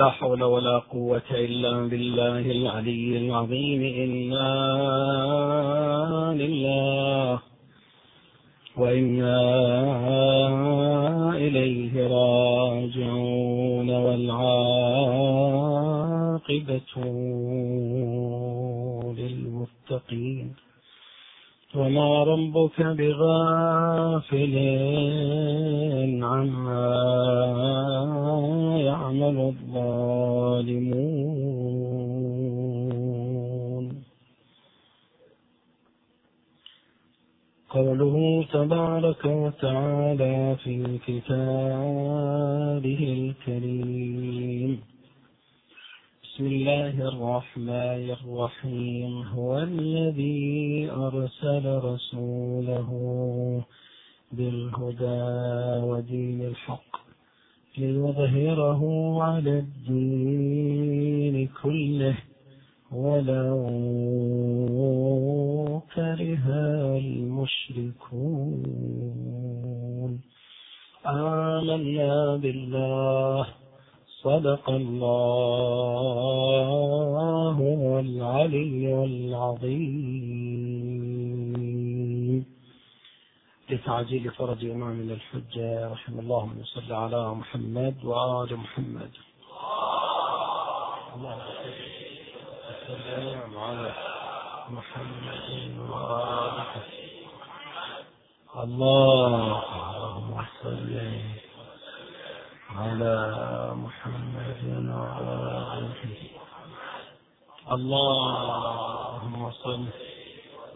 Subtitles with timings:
[0.00, 3.82] لا حول ولا قوة إلا بالله العلي العظيم.
[4.04, 4.52] إنا
[6.40, 7.38] لله
[8.76, 9.40] وإنا
[11.36, 14.90] إليه راجعون والعاقبة
[19.20, 20.48] للمتقين.
[21.74, 24.54] وما ربك بغافل
[26.22, 26.96] عما
[28.80, 30.40] يعمل الظالمون.
[37.70, 41.72] قوله تبارك وتعالى في كتابه
[43.18, 44.89] الكريم.
[46.40, 49.22] بسم الله الرحمن الرحيم.
[49.22, 52.90] هو الذي أرسل رسوله
[54.32, 55.22] بالهدى
[55.86, 56.96] ودين الحق
[57.78, 58.82] ليظهره
[59.22, 62.16] على الدين كله
[62.92, 63.60] ولو
[65.94, 66.46] كره
[67.04, 68.50] المشركون.
[71.06, 73.46] آمنا بالله
[74.22, 75.96] صدق الله
[78.00, 80.00] العلي العظيم.
[83.70, 89.10] لتعجيل فرج إمامنا الحجة رحم الله من صلى على محمد وآل محمد.
[91.16, 91.40] اللهم
[92.68, 93.94] وسلم على
[94.70, 95.48] محمد
[95.90, 96.58] وآل
[98.64, 100.32] اللهم
[100.62, 100.92] صل
[102.76, 103.14] على
[103.74, 105.88] محمد وعلى
[107.72, 109.86] اللهم صل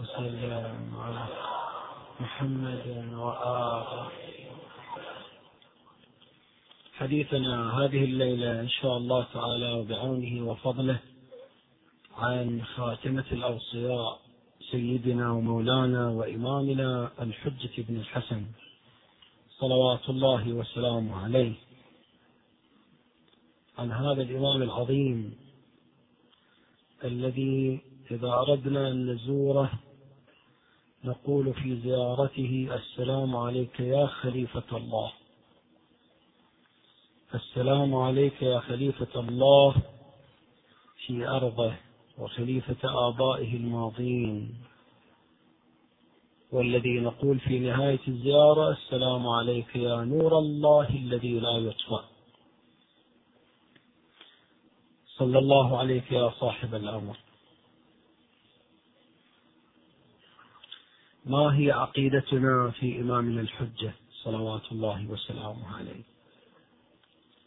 [0.00, 1.26] وسلم على
[2.20, 4.08] محمد وآله.
[6.98, 10.98] حديثنا هذه الليلة إن شاء الله تعالى وبعونه وفضله
[12.18, 14.18] عن خاتمة الأوصياء
[14.70, 18.42] سيدنا ومولانا وإمامنا الحجة بن الحسن.
[19.60, 21.54] صلوات الله وسلامه عليه.
[23.78, 25.36] عن هذا الإمام العظيم
[27.04, 27.80] الذي
[28.10, 29.70] إذا أردنا أن نزوره
[31.04, 35.12] نقول في زيارته السلام عليك يا خليفة الله.
[37.34, 39.74] السلام عليك يا خليفة الله
[41.06, 41.74] في أرضه
[42.18, 44.54] وخليفة آبائه الماضين.
[46.52, 52.13] والذي نقول في نهاية الزيارة السلام عليك يا نور الله الذي لا يطفأ.
[55.18, 57.16] صلى الله عليك يا صاحب الأمر.
[61.24, 63.92] ما هي عقيدتنا في إمامنا الحجة؟
[64.22, 66.02] صلوات الله وسلامه عليه.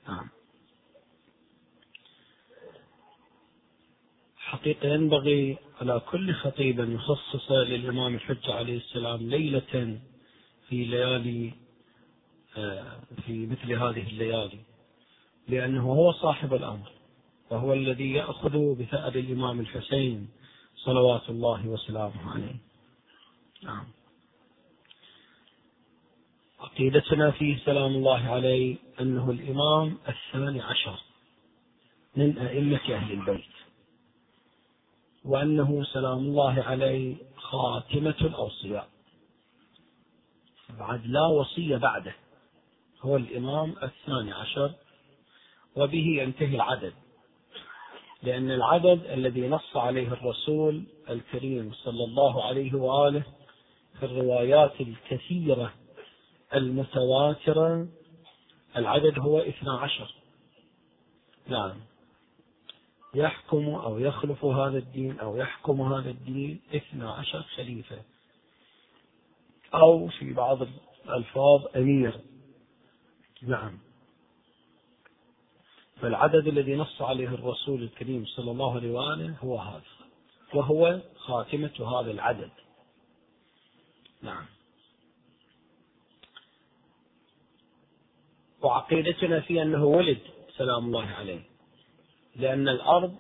[0.07, 0.29] نعم.
[4.37, 9.99] حقيقة ينبغي على كل خطيب أن يخصص للإمام الحجة عليه السلام ليلة
[10.69, 11.53] في ليالي
[12.57, 14.59] آه، في مثل هذه الليالي
[15.47, 16.96] لأنه هو صاحب الأمر.
[17.49, 20.29] وهو الذي يأخذ بثأر الإمام الحسين
[20.75, 22.55] صلوات الله وسلامه عليه.
[23.63, 23.85] نعم.
[26.59, 30.99] عقيدتنا فيه سلام الله عليه أنه الإمام الثاني عشر
[32.15, 33.45] من أئمة أهل البيت
[35.25, 38.89] وأنه سلام الله عليه خاتمة الأوصياء.
[40.79, 42.15] بعد لا وصية بعده
[43.01, 44.71] هو الإمام الثاني عشر
[45.75, 46.93] وبه ينتهي العدد.
[48.23, 53.23] لأن العدد الذي نص عليه الرسول الكريم صلى الله عليه وآله
[53.99, 55.73] في الروايات الكثيرة
[56.53, 57.87] المتواترة
[58.75, 60.15] العدد هو اثنا عشر.
[61.47, 61.73] نعم.
[63.15, 67.97] يحكم أو يخلف هذا الدين أو يحكم هذا الدين اثنا عشر خليفة.
[69.73, 70.67] أو في بعض
[71.05, 72.21] الألفاظ أمير.
[73.41, 73.86] نعم.
[76.01, 79.81] فالعدد الذي نص عليه الرسول الكريم صلى الله عليه وآله هو هذا
[80.53, 82.51] وهو خاتمة هذا العدد.
[84.21, 84.45] نعم.
[88.61, 90.19] وعقيدتنا في أنه ولد
[90.57, 91.41] سلام الله عليه
[92.35, 93.15] لأن الأرض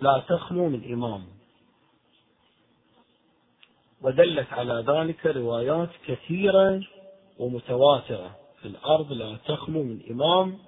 [0.00, 1.26] لا تخلو من إمام.
[4.02, 6.80] ودلت على ذلك روايات كثيرة
[7.38, 8.36] ومتواترة.
[8.62, 10.58] في الأرض لا تخلو من إمام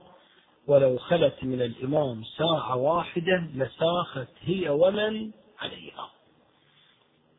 [0.66, 6.10] ولو خلت من الإمام ساعة واحدة لساخت هي ومن عليها.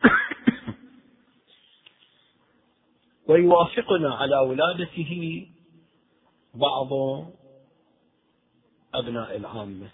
[3.27, 5.47] ويوافقنا على ولادته
[6.53, 6.93] بعض
[8.93, 9.89] أبناء العامة.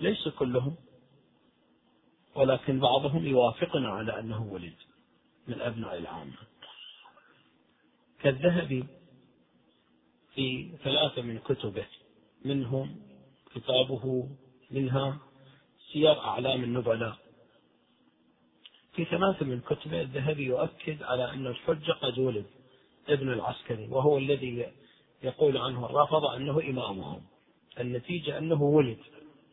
[0.00, 0.76] ليس كلهم
[2.34, 4.74] ولكن بعضهم يوافقنا على أنه ولد
[5.48, 6.36] من أبناء العامة.
[8.20, 8.86] كالذهبي
[10.36, 11.84] في ثلاثة من كتبه.
[12.44, 12.96] منهم
[13.54, 14.28] كتابه
[14.70, 15.18] منها
[15.92, 17.16] سير أعلام النبلاء.
[18.92, 22.44] في ثلاثة من كتبه الذهبي يؤكد على أن الحجة قد ولد
[23.08, 24.72] ابن العسكري وهو الذي
[25.22, 27.22] يقول عنه الرافضة أنه إمامهم.
[27.80, 28.98] النتيجة أنه ولد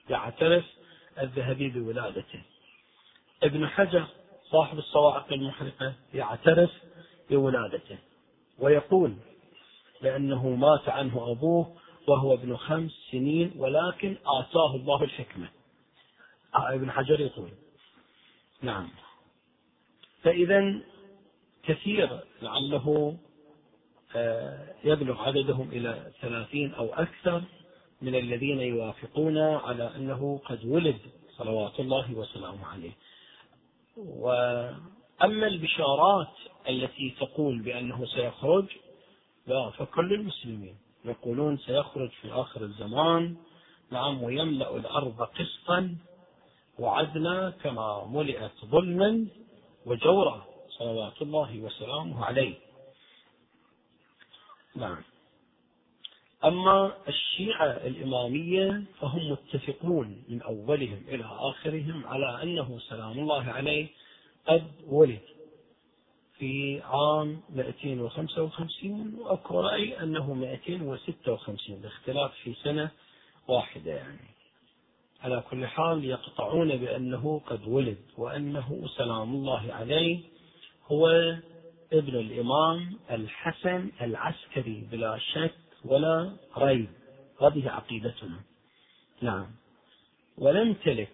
[0.10, 0.66] يعترف
[1.20, 2.42] الذهبي بولادته.
[3.44, 4.06] ابن حجر
[4.52, 6.72] صاحب الصواعق المحرقة يعترف
[7.30, 7.98] بولادته.
[8.60, 9.16] ويقول
[10.04, 11.76] بأنه مات عنه أبوه
[12.08, 15.50] وهو ابن خمس سنين ولكن آتاه الله الحكمة.
[16.56, 17.50] آه ابن حجر يقول.
[18.62, 18.90] نعم.
[20.24, 20.80] فإذا
[21.64, 23.18] كثير لعله
[24.16, 27.42] آه، يبلغ عددهم إلى ثلاثين أو أكثر
[28.02, 30.98] من الذين يوافقون على أنه قد ولد
[31.38, 32.92] صلوات الله وسلامه عليه.
[33.98, 36.34] وأما البشارات
[36.70, 38.66] التي تقول بأنه سيخرج
[39.48, 40.75] لا فكل المسلمين
[41.06, 43.36] يقولون سيخرج في آخر الزمان
[43.92, 45.95] نعم ويملأ الأرض قسطا
[46.80, 49.25] وعدلا كما ملئت ظلما
[49.86, 52.56] وجورا صلوات الله وسلامه عليه.
[54.75, 55.04] نعم.
[56.46, 63.88] أما الشيعة الإمامية فهم متفقون من أولهم إلى آخرهم على أنه سلام الله عليه
[64.48, 65.33] قد ولد.
[66.40, 72.92] في عام 255 وأكو رأي أنه 256 باختلاف في سنة
[73.48, 74.34] واحدة يعني.
[75.22, 80.20] على كل حال يقطعون بأنه قد ولد وأنه سلام الله عليه
[80.88, 81.08] هو
[81.94, 86.90] ابن الإمام الحسن العسكري بلا شك ولا ريب.
[87.42, 88.40] هذه عقيدتنا.
[89.22, 89.48] نعم.
[90.38, 91.12] ونمتلك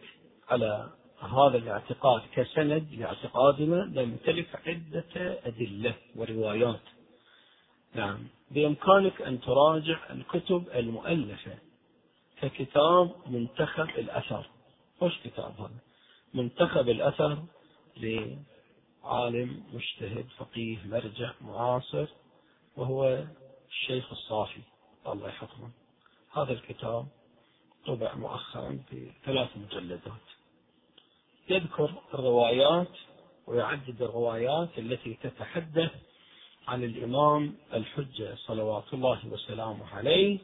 [0.49, 0.89] على
[1.21, 6.81] هذا الاعتقاد كسند لاعتقادنا نمتلك عدة أدلة وروايات.
[7.95, 8.27] نعم.
[8.51, 11.57] بإمكانك أن تراجع الكتب المؤلفة
[12.41, 14.49] ككتاب منتخب الأثر.
[15.01, 15.79] وش كتاب هذا؟
[16.33, 17.43] منتخب الأثر
[17.97, 22.05] لعالم مجتهد فقيه مرجع معاصر
[22.77, 23.23] وهو
[23.69, 24.61] الشيخ الصافي.
[25.07, 25.69] الله يحفظه.
[26.33, 27.07] هذا الكتاب
[27.85, 30.38] طبع مؤخرا في ثلاث مجلدات.
[31.49, 32.87] يذكر الروايات
[33.47, 35.91] ويعدد الروايات التي تتحدث
[36.67, 40.39] عن الإمام الحجة صلوات الله وسلامه عليه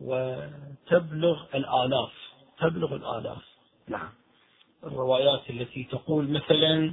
[0.00, 2.12] وتبلغ الآلاف
[2.58, 3.42] تبلغ الآلاف.
[3.88, 4.10] نعم.
[4.84, 6.92] الروايات التي تقول مثلا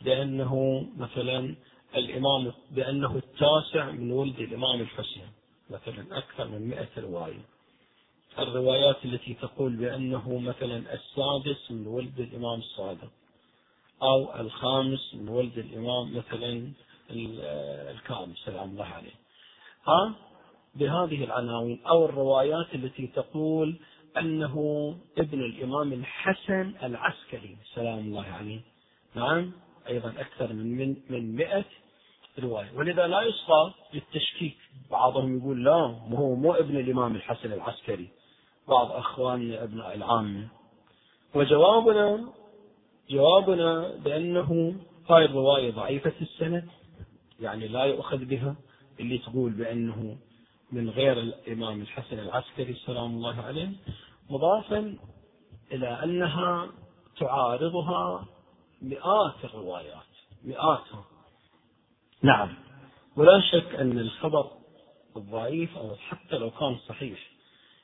[0.00, 1.54] بأنه مثلا
[1.96, 5.28] الإمام بأنه التاسع من ولد الإمام الحسين
[5.70, 7.51] مثلا أكثر من مئة رواية.
[8.38, 13.10] الروايات التي تقول بأنه مثلا السادس من ولد الإمام الصادق
[14.02, 16.72] أو الخامس من ولد الإمام مثلا
[17.90, 19.14] الكاظم سلام الله عليه.
[19.86, 20.14] ها؟
[20.74, 23.76] بهذه العناوين أو الروايات التي تقول
[24.18, 24.56] أنه
[25.18, 28.60] ابن الإمام الحسن العسكري سلام الله عليه.
[29.14, 29.52] نعم؟
[29.88, 31.64] أيضا أكثر من من, من 100
[32.38, 32.72] رواية.
[32.76, 34.56] ولذا لا يصغى للتشكيك.
[34.90, 38.08] بعضهم يقول لا هو مو ابن الإمام الحسن العسكري.
[38.68, 40.48] بعض أخواننا أبناء العامة.
[41.34, 42.28] وجوابنا
[43.10, 44.74] جوابنا بأنه
[45.10, 46.68] هاي الرواية ضعيفة السند
[47.40, 48.56] يعني لا يؤخذ بها
[49.00, 50.16] اللي تقول بأنه
[50.72, 53.70] من غير الإمام الحسن العسكري سلام الله عليه
[54.30, 54.96] مضافا
[55.72, 56.68] إلى أنها
[57.20, 58.24] تعارضها
[58.82, 60.12] مئات الروايات
[60.44, 61.04] مئاتها
[62.22, 62.54] نعم
[63.16, 64.50] ولا شك أن الخبر
[65.16, 67.31] الضعيف أو حتى لو كان صحيح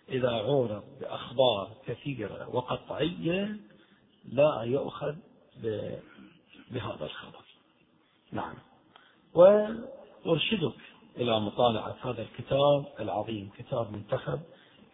[0.08, 3.56] إذا عورض بأخبار كثيرة وقطعية
[4.32, 5.14] لا يؤخذ
[6.70, 7.44] بهذا الخبر.
[8.32, 8.54] نعم.
[9.34, 10.74] وأرشدك
[11.16, 14.40] إلى مطالعة هذا الكتاب العظيم كتاب منتخب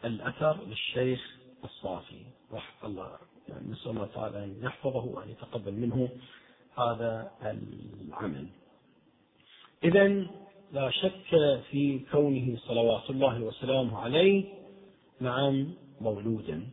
[0.04, 2.22] الأثر للشيخ الصافي.
[2.52, 3.18] رحمة الله.
[3.48, 6.08] يعني نسأل الله تعالى أن يحفظه وأن يتقبل منه
[6.78, 8.46] هذا العمل.
[9.84, 10.08] إذا
[10.72, 14.63] لا شك في كونه صلوات الله وسلامه عليه
[15.20, 16.66] نعم مولودا.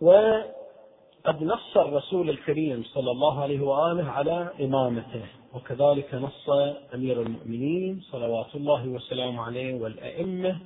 [0.00, 6.48] وقد نص الرسول الكريم صلى الله عليه وآله على إمامته وكذلك نص
[6.94, 10.60] أمير المؤمنين صلوات الله وسلامه عليه والأئمة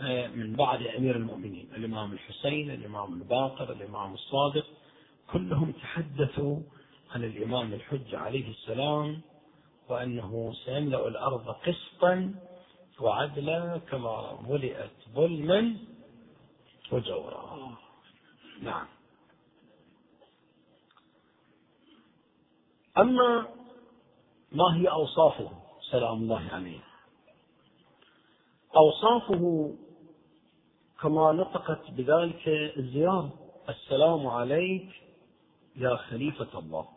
[0.00, 4.66] آه، من بعد أمير المؤمنين الإمام الحسين الإمام الباقر الإمام الصادق
[5.32, 6.56] كلهم تحدثوا
[7.14, 9.20] عن الإمام الحج عليه السلام
[9.88, 12.34] وأنه سيملأ الأرض قسطا
[13.00, 15.76] وعدلا كما ملئت ظلما
[16.92, 17.76] وجورا.
[18.62, 18.86] نعم.
[22.98, 23.46] أما
[24.52, 25.50] ما هي أوصافه
[25.90, 26.80] سلام الله عليه.
[28.76, 29.74] أوصافه
[31.00, 33.30] كما نطقت بذلك الزيارة
[33.68, 34.88] السلام عليك
[35.76, 36.88] يا خليفة الله.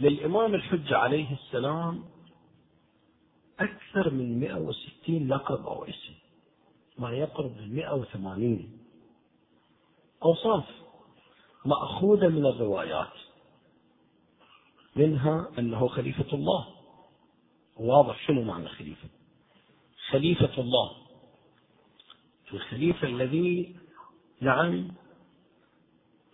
[0.00, 2.13] للإمام الحجة عليه السلام
[3.60, 6.14] أكثر من 160 لقب أو اسم
[6.98, 8.78] ما يقرب من 180
[10.22, 10.64] أوصاف
[11.64, 13.12] مأخوذة من الروايات
[14.96, 16.66] منها أنه خليفة الله.
[17.76, 19.08] واضح شنو معنى خليفة؟
[20.10, 20.90] خليفة الله.
[22.52, 23.76] الخليفة الذي
[24.40, 24.88] نعم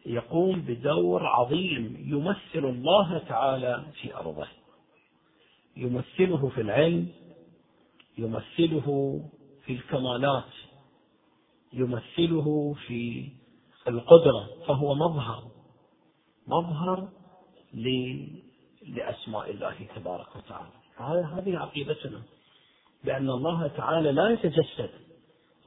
[0.07, 4.49] يقوم بدور عظيم يمثل الله تعالى في أرضه.
[5.77, 7.09] يمثله في العلم
[8.19, 9.21] يمثله
[9.65, 10.53] في الكمالات
[11.73, 13.29] يمثله في
[13.89, 15.51] القدرة فهو مظهر
[16.47, 17.09] مظهر
[18.83, 20.71] لأسماء الله تبارك وتعالى.
[20.97, 22.23] هذه عقيدتنا
[23.05, 24.91] بأن الله تعالى لا يتجسد.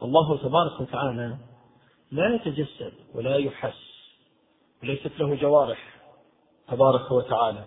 [0.04, 1.38] الله تبارك وتعالى
[2.12, 3.94] لا يتجسد ولا يحس
[4.84, 6.02] وليست له جوارح
[6.68, 7.66] تبارك وتعالى.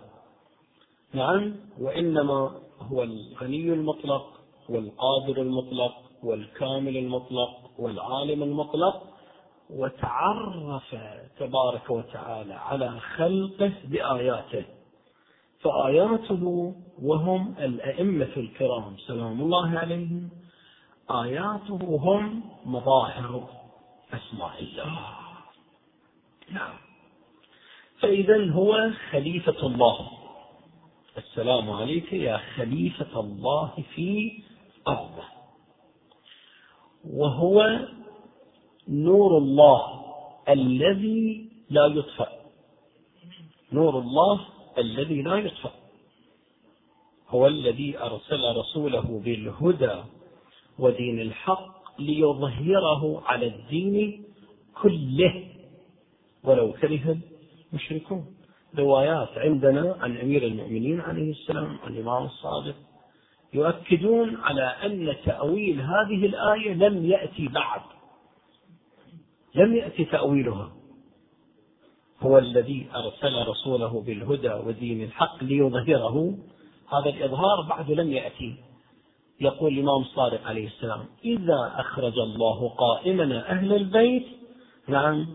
[1.17, 4.25] نعم وإنما هو الغني المطلق
[4.69, 5.93] والقادر المطلق
[6.23, 9.03] والكامل المطلق والعالم المطلق
[9.69, 10.95] وتعرف
[11.39, 14.65] تبارك وتعالى على خلقه بآياته.
[15.59, 20.29] فآياته وهم الأئمة الكرام سلام الله عليهم
[21.11, 23.49] آياته هم مظاهر
[24.13, 24.99] أسماء الله.
[26.51, 26.77] نعم.
[27.99, 30.16] فإذا هو خليفة الله.
[31.17, 34.39] السلام عليك يا خليفة الله في
[34.87, 35.23] أرضه.
[37.09, 37.79] وهو
[38.87, 40.05] نور الله
[40.49, 42.29] الذي لا يطفأ.
[43.73, 44.39] نور الله
[44.77, 45.71] الذي لا يطفأ.
[47.29, 50.03] هو الذي أرسل رسوله بالهدى
[50.79, 54.23] ودين الحق ليظهره على الدين
[54.81, 55.47] كله.
[56.43, 57.17] ولو كره
[57.73, 58.36] المشركون.
[58.77, 62.75] روايات عندنا عن أمير المؤمنين عليه السلام عن الإمام الصادق
[63.53, 67.81] يؤكدون على أن تأويل هذه الآية لم يأتي بعد.
[69.55, 70.71] لم يأتي تأويلها.
[72.21, 76.37] هو الذي أرسل رسوله بالهدى ودين الحق ليظهره.
[76.93, 78.55] هذا الإظهار بعد لم يأتي.
[79.41, 84.27] يقول الإمام الصادق عليه السلام إذا أخرج الله قائمنا أهل البيت
[84.87, 85.27] نعم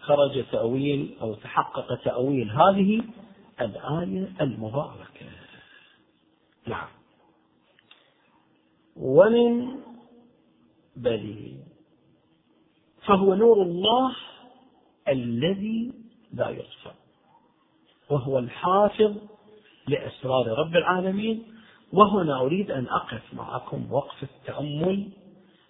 [0.00, 2.50] خرج تأويل أو تحقق تأويل.
[2.50, 3.02] هذه
[3.60, 5.26] الآية المباركة.
[6.66, 6.88] نعم.
[8.96, 9.68] ومن
[10.96, 11.54] بل
[13.06, 14.16] فهو نور الله
[15.08, 15.92] الذي
[16.32, 16.90] لا يطفى
[18.10, 19.16] وهو الحافظ
[19.88, 21.42] لأسرار رب العالمين.
[21.92, 25.08] وهنا أريد أن أقف معكم وقف التأمل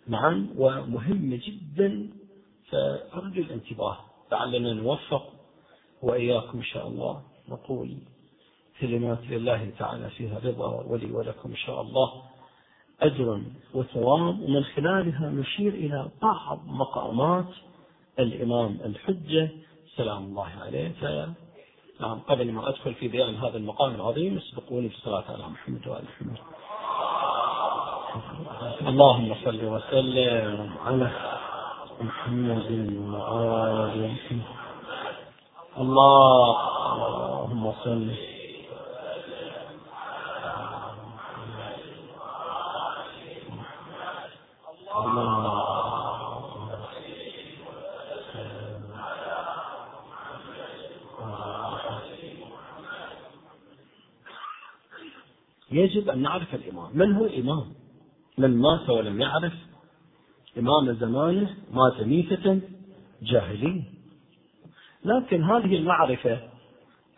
[0.08, 2.10] معا ومهم جدا
[2.70, 3.96] فأرجو الانتباه
[4.32, 5.32] لعلنا نوفق
[6.02, 7.22] وإياكم إن شاء الله.
[7.48, 7.98] نقول
[8.80, 12.22] كلمات لله تعالى فيها رضا ولي ولكم إن شاء الله.
[13.00, 13.42] أجر
[13.74, 17.50] وثواب ومن خلالها نشير إلى بعض مقامات
[18.18, 19.50] الإمام الحجة.
[19.96, 21.28] سلام الله عليه ف
[22.00, 26.38] نعم قبل ما أدخل في بيان هذا المقام العظيم اسبقوني بالصلاة على محمد وآل محمد.
[28.86, 31.35] اللهم صل وسلم على
[32.00, 32.70] محمد
[33.12, 34.42] وآل محمد
[35.78, 38.10] اللهم صل.
[55.70, 56.90] يجب أن نعرف الإمام.
[56.94, 57.74] من هو الإمام؟
[58.38, 59.65] من مات ولم يعرف.
[60.58, 62.60] إمام زمانه مات ميتة
[63.22, 63.82] جاهلية
[65.04, 66.38] لكن هذه المعرفة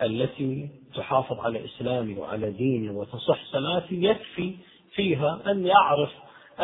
[0.02, 4.54] التي تحافظ على إسلامي وعلى ديني وتصح صلاتي يكفي
[4.94, 6.10] فيها أن يعرف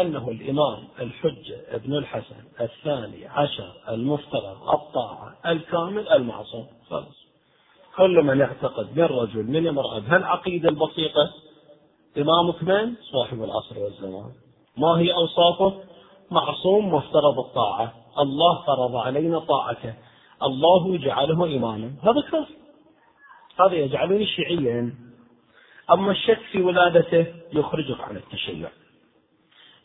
[0.01, 7.25] أنه الإمام الحجة ابن الحسن الثاني عشر المفترض الطاعة الكامل المعصوم خلاص
[7.97, 11.31] كل من يعتقد من رجل من امرأة بهالعقيدة البسيطة
[12.19, 14.31] إمامك من؟ صاحب العصر والزمان
[14.77, 15.81] ما هي أوصافه؟
[16.31, 17.93] معصوم مفترض الطاعة.
[18.19, 19.95] الله فرض علينا طاعته.
[20.43, 21.95] الله جعله إماما.
[22.03, 22.47] هذا كفر
[23.61, 24.95] هذا يجعلني شيعيا.
[25.91, 28.69] أما الشك في ولادته يخرجك عن التشيع.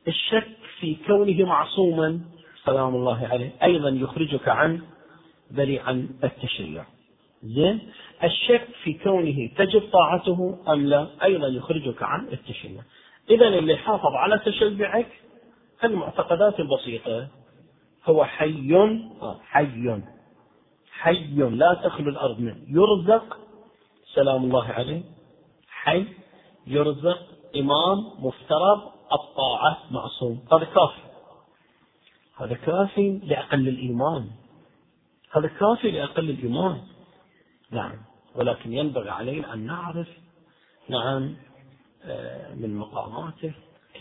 [0.07, 2.19] الشك في كونه معصوما
[2.65, 4.81] سلام الله عليه أيضا يخرجك عن
[5.51, 6.85] بريء عن التشيع.
[7.43, 7.91] زين؟
[8.23, 12.81] الشك في كونه تجب طاعته أم لا أيضا يخرجك عن التشيع.
[13.29, 15.07] إذا اللي حافظ على تشيعك
[15.87, 17.27] المعتقدات البسيطة
[18.05, 18.75] هو حي.
[19.21, 20.01] آه، حي.
[20.91, 22.57] حي لا تخلو الأرض منه.
[22.67, 23.37] يرزق
[24.13, 25.01] سلام الله عليه
[25.67, 26.05] حي
[26.67, 27.19] يرزق
[27.55, 28.81] إمام مفترض
[29.13, 30.45] الطاعة معصوم.
[30.51, 31.01] هذا كافي.
[32.37, 34.29] هذا كافي لأقل الإيمان.
[35.31, 36.81] هذا كافي لأقل الإيمان.
[37.71, 37.97] نعم.
[38.35, 40.07] ولكن ينبغي علينا أن نعرف
[40.89, 41.35] نعم
[42.03, 43.53] آه، من مقاماته.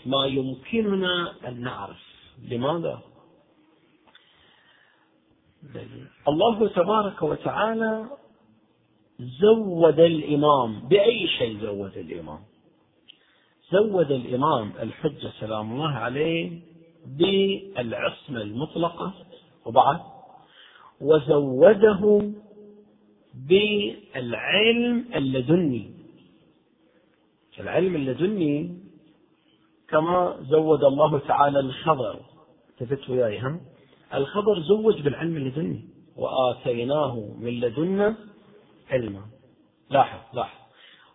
[0.05, 2.09] ما يمكننا أن نعرف.
[2.49, 2.99] لماذا؟
[6.27, 8.05] الله تبارك وتعالى
[9.19, 12.39] زود الإمام بأي شيء زود الإمام؟
[13.71, 16.59] زود الإمام الحجة سلام الله عليه
[17.05, 19.13] بالعصمة المطلقة
[19.65, 19.99] وبعد
[21.01, 22.31] وزوده
[23.47, 25.91] بالعلم اللدني.
[27.59, 28.78] العلم اللدني
[29.91, 32.19] كما زود الله تعالى الخضر
[32.69, 33.61] التفت وياي هم؟
[34.13, 38.15] الخضر زوج بالعلم اللدني وآتيناه من لدنا
[38.89, 39.21] علما.
[39.89, 40.59] لاحظ لاحظ.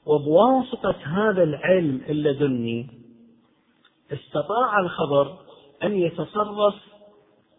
[0.06, 2.86] وبواسطة هذا العلم اللدني
[4.12, 5.36] استطاع الخضر
[5.82, 6.74] أن يتصرف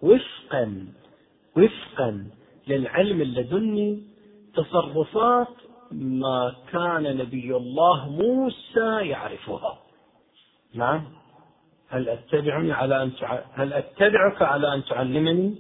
[0.01, 0.88] وفقا
[1.57, 2.27] وفقا
[2.67, 4.03] للعلم اللدني
[4.55, 5.48] تصرفات
[5.91, 9.85] ما كان نبي الله موسى يعرفها.
[10.75, 11.03] نعم.
[11.89, 13.12] هل أتبعني على أن
[13.53, 15.55] هل أتبعك على أن تعلمني؟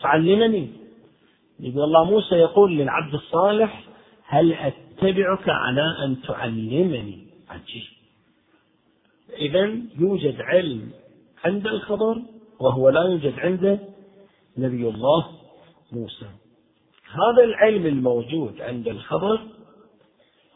[0.00, 0.70] تعلمني.
[1.60, 3.84] يقول الله موسى يقول للعبد الصالح
[4.26, 7.82] هل أتبعك على أن تعلمني؟ عجيب.
[9.38, 10.90] إذا يوجد علم
[11.44, 12.22] عند الخضر
[12.60, 13.80] وهو لا يوجد عند
[14.58, 15.26] نبي الله
[15.92, 16.26] موسى.
[17.10, 19.40] هذا العلم الموجود عند الخضر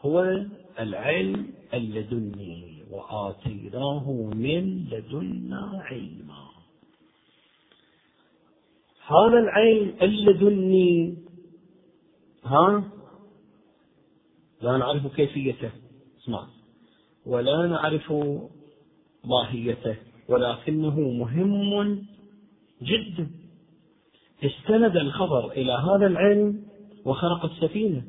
[0.05, 0.41] هو
[0.79, 6.47] العلم اللدني وآتيناه من لدنا علما.
[9.07, 11.17] هذا العلم اللدني
[12.43, 12.83] ها؟
[14.61, 15.71] لا نعرف كيفيته.
[16.23, 16.47] اسمع.
[17.25, 18.13] ولا نعرف
[19.25, 19.95] ماهيته.
[20.29, 22.05] ولكنه مهم
[22.81, 23.31] جدا
[24.43, 26.65] استند الخبر إلى هذا العلم
[27.05, 28.03] وخرق السفينة.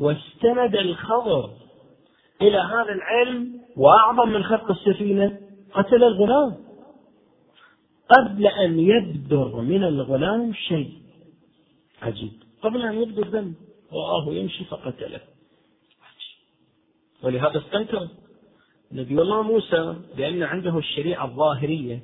[0.00, 1.59] واستند الخبر
[2.42, 5.40] إلى هذا العلم وأعظم من خرق السفينة
[5.72, 6.56] قتل الغلام.
[8.08, 10.92] قبل أن يبدر من الغلام شيء
[12.02, 12.32] عجيب.
[12.62, 13.54] قبل أن يبدر دم
[13.92, 15.20] رآه يمشي فقتله.
[17.22, 18.08] ولهذا استنكر
[18.92, 22.00] نبي الله موسى لأن عنده الشريعة الظاهرية.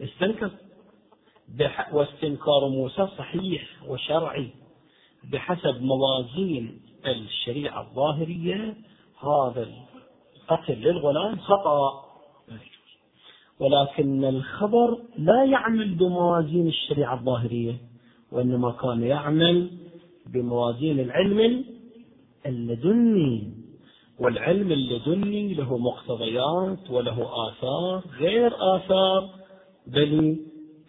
[0.00, 0.50] استنكر.
[1.92, 4.50] واستنكار موسى صحيح وشرعي
[5.32, 8.74] بحسب موازين الشريعة الظاهرية
[9.22, 9.68] هذا
[10.36, 12.06] القتل للغلام خطأ.
[13.60, 17.76] ولكن الخبر لا يعمل بموازين الشريعة الظاهرية
[18.32, 19.70] وإنما كان يعمل
[20.26, 21.64] بموازين العلم
[22.46, 23.52] اللدني.
[24.18, 29.30] والعلم اللدني له مقتضيات وله آثار غير آثار
[29.86, 30.36] بل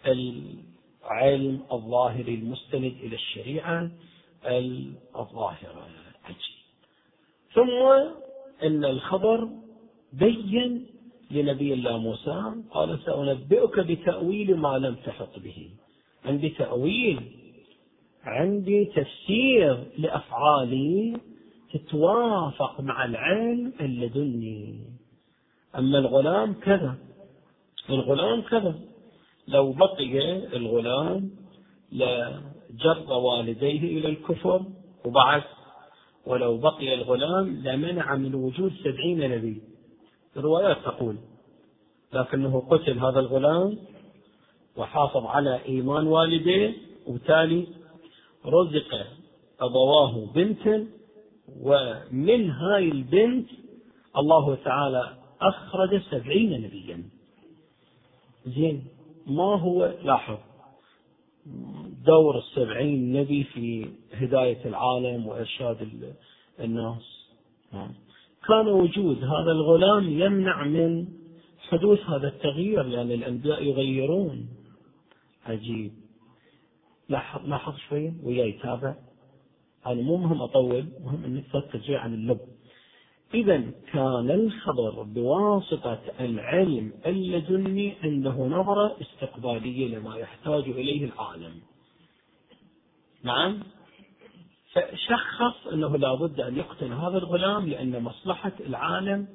[0.06, 3.90] العلم الظاهري المستند إلى الشريعة
[5.16, 5.86] الظاهرة.
[7.58, 7.82] ثم
[8.62, 9.48] إن الخبر
[10.12, 10.86] بين
[11.30, 15.70] لنبي الله موسى قال سأنبئك بتأويل ما لم تحط به.
[16.24, 17.20] عندي تأويل
[18.24, 21.16] عندي تفسير لأفعالي
[21.72, 24.80] تتوافق مع العلم اللدني
[25.78, 26.94] أما الغلام كذا
[27.90, 28.74] الغلام كذا.
[29.48, 31.30] لو بقي الغلام
[31.92, 34.62] لجر والديه إلى الكفر
[35.04, 35.44] وبعث
[36.28, 39.62] ولو بقي الغلام لمنع من وجود سبعين نبي.
[40.36, 41.16] الروايات تقول
[42.12, 43.78] لكنه قتل هذا الغلام
[44.76, 46.74] وحافظ على إيمان والديه
[47.06, 47.66] وبالتالي
[48.46, 49.06] رزق
[49.60, 50.86] أبواه بنتا
[51.60, 53.48] ومن هاي البنت
[54.16, 57.02] الله تعالى أخرج سبعين نبيا.
[58.46, 58.84] زين
[59.26, 60.38] ما هو لاحظ
[62.06, 65.88] دور السبعين نبي في هداية العالم وإرشاد
[66.60, 67.28] الناس.
[67.72, 67.90] نعم.
[68.48, 71.08] كان وجود هذا الغلام يمنع من
[71.68, 74.48] حدوث هذا التغيير لأن الأنبياء يغيرون.
[75.46, 75.92] عجيب.
[77.08, 78.94] لاحظ لاحظ شوي وياي تابع.
[79.86, 82.40] أنا مو مهم أطول مهم أنك تركز عن اللب.
[83.34, 83.60] إذا
[83.92, 91.60] كان الخبر بواسطة العلم اللدني عنده نظرة استقبالية لما يحتاج إليه العالم.
[93.22, 93.62] نعم؟
[94.72, 99.28] فشخص أنه لابد أن يقتل هذا الغلام لأن مصلحة العالم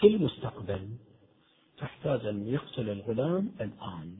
[0.00, 0.88] في المستقبل.
[1.78, 4.16] تحتاج أن يقتل الغلام الآن.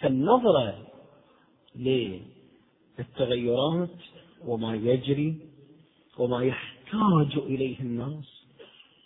[0.00, 0.86] فالنظرة
[2.98, 3.98] للتغيرات
[4.44, 5.38] وما يجري
[6.18, 6.81] وما يحتاج
[7.36, 8.42] إليه الناس.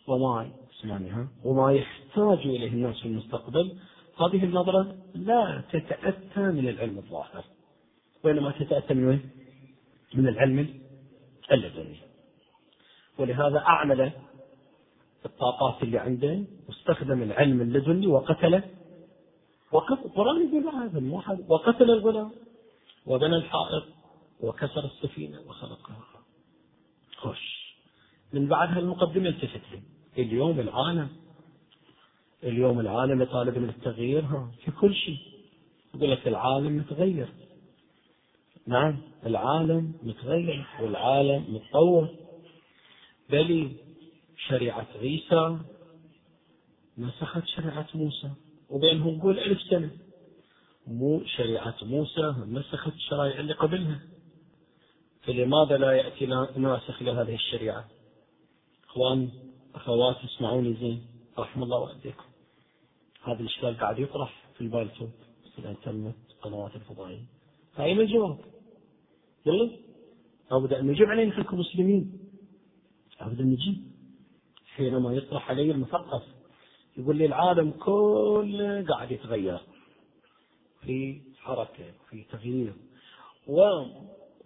[0.06, 3.76] وما اسمعني وما يحتاج إليه الناس في المستقبل.
[4.20, 7.44] هذه النظرة لا تتأتى من العلم الظاهر.
[8.24, 9.20] وإنما تتأتى من؟
[10.14, 10.80] من العلم
[11.52, 11.96] اللدني
[13.18, 14.12] ولهذا أعمل
[15.26, 18.62] الطاقات اللي عنده واستخدم العلم اللدني وقتل
[20.04, 22.30] القرآن يقول هذا الموحد وقتل الغلام
[23.06, 23.84] وبنى الحائط
[24.40, 25.96] وكسر السفينة وخلقها.
[27.16, 27.65] خش
[28.36, 29.60] من بعد هالمقدمة التفت
[30.18, 31.08] اليوم العالم.
[32.44, 35.18] اليوم العالم يطالب من التغيير ها في كل شيء.
[35.94, 37.28] يقول لك العالم متغير.
[38.66, 42.08] نعم العالم متغير والعالم متطور.
[43.30, 43.72] بل
[44.48, 45.58] شريعة عيسى
[46.98, 48.30] نسخت شريعة موسى.
[48.70, 49.90] وبينهم نقول ألف سنة.
[50.86, 54.00] مو شريعة موسى نسخت الشرائع اللي قبلها.
[55.22, 57.95] فلماذا لا يأتي ناسخ لهذه الشريعة؟
[58.88, 59.30] إخوان
[59.74, 61.06] أخوات اسمعوني زين
[61.38, 62.24] رحم الله والديكم
[63.24, 65.10] هذا الإشكال قاعد يطرح في البالتوب
[65.54, 67.24] في الإنترنت القنوات الفضائية.
[67.74, 68.38] فأين الجواب؟
[69.46, 69.70] يلا.
[70.50, 72.18] لابد أن نجيب علينا نحن كمسلمين
[73.20, 73.84] لابد أن نجيب
[74.74, 76.22] حينما يطرح علي المثقف
[76.96, 79.60] يقول لي العالم كله قاعد يتغير.
[80.80, 82.72] في حركة في تغيير.
[83.48, 83.60] و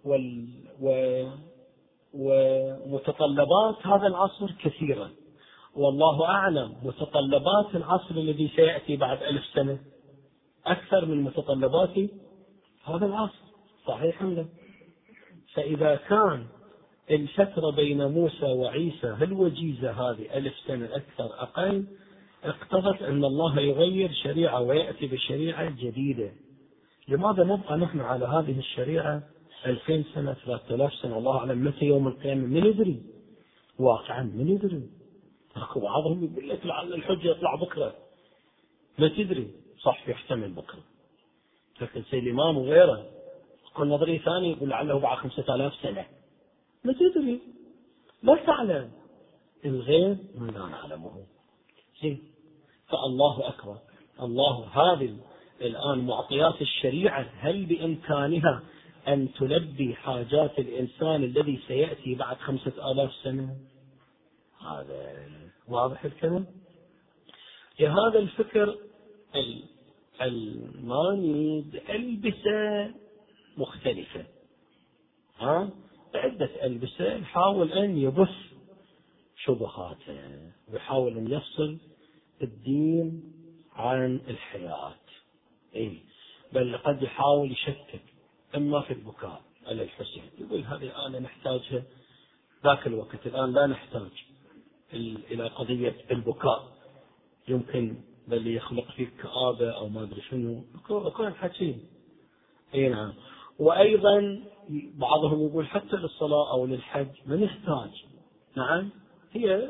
[0.03, 0.47] وال
[0.81, 0.87] و
[2.13, 5.09] ومتطلبات هذا العصر كثيرة.
[5.75, 9.79] والله أعلم متطلبات العصر الذي سيأتي بعد ألف سنة
[10.65, 11.97] أكثر من متطلبات
[12.85, 13.41] هذا العصر
[13.87, 14.45] صحيح أم لا؟
[15.53, 16.45] فإذا كان
[17.11, 21.85] الفترة بين موسى وعيسى هالوجيزة هذه ألف سنة أكثر أقل
[22.43, 26.31] اقتضت أن الله يغير شريعة ويأتي بشريعة جديدة
[27.07, 29.23] لماذا نبقى نحن على هذه الشريعة؟
[29.65, 33.01] 2000 سنة 3000 سنة الله أعلم متى يوم القيامة من يدري؟
[33.79, 34.89] واقعا من يدري؟
[35.55, 37.95] اكو بعضهم يقول لك لعل الحجة يطلع بكرة.
[38.99, 39.51] ما تدري؟
[39.83, 40.83] صح يحتمل بكرة.
[41.81, 43.05] لكن سيد الإمام وغيره
[43.71, 46.05] يقول نظرية ثانية يقول لعله بعد خمسة آلاف سنة.
[46.83, 47.39] ما تدري؟
[48.23, 48.91] لا تعلم.
[49.65, 51.25] الغيب ما لا نعلمه.
[52.01, 52.23] زين.
[52.87, 53.77] فالله أكبر.
[54.21, 55.17] الله هذه
[55.61, 58.63] الآن معطيات الشريعة هل بإمكانها
[59.07, 63.55] أن تلبي حاجات الإنسان الذي سيأتي بعد خمسة آلاف سنة؟
[64.61, 65.27] هذا
[65.67, 66.45] واضح الكلام؟
[67.79, 68.77] لهذا الفكر
[70.21, 72.93] الماني بألبسة
[73.57, 74.25] مختلفة.
[75.39, 75.69] ها؟
[76.15, 78.35] عدة ألبسة يحاول أن يبث
[79.37, 81.77] شبهاته ويحاول أن يفصل
[82.41, 83.33] الدين
[83.75, 84.95] عن الحياة.
[85.75, 85.99] إيه؟
[86.53, 88.10] بل قد يحاول يشكك
[88.55, 90.23] إما في البكاء على الحسين.
[90.39, 91.83] يقول هذه الآن نحتاجها
[92.63, 93.25] ذاك الوقت.
[93.27, 94.11] الآن لا نحتاج
[95.31, 96.63] إلى قضية البكاء.
[97.47, 97.95] يمكن
[98.27, 100.63] بل يخلق فيك كآبة أو ما أدري شنو.
[100.89, 101.83] يكون حكيم
[102.73, 103.13] أي نعم.
[103.59, 104.43] وأيضا
[104.95, 108.05] بعضهم يقول حتى للصلاة أو للحج ما نحتاج
[108.55, 108.89] نعم.
[109.31, 109.69] هي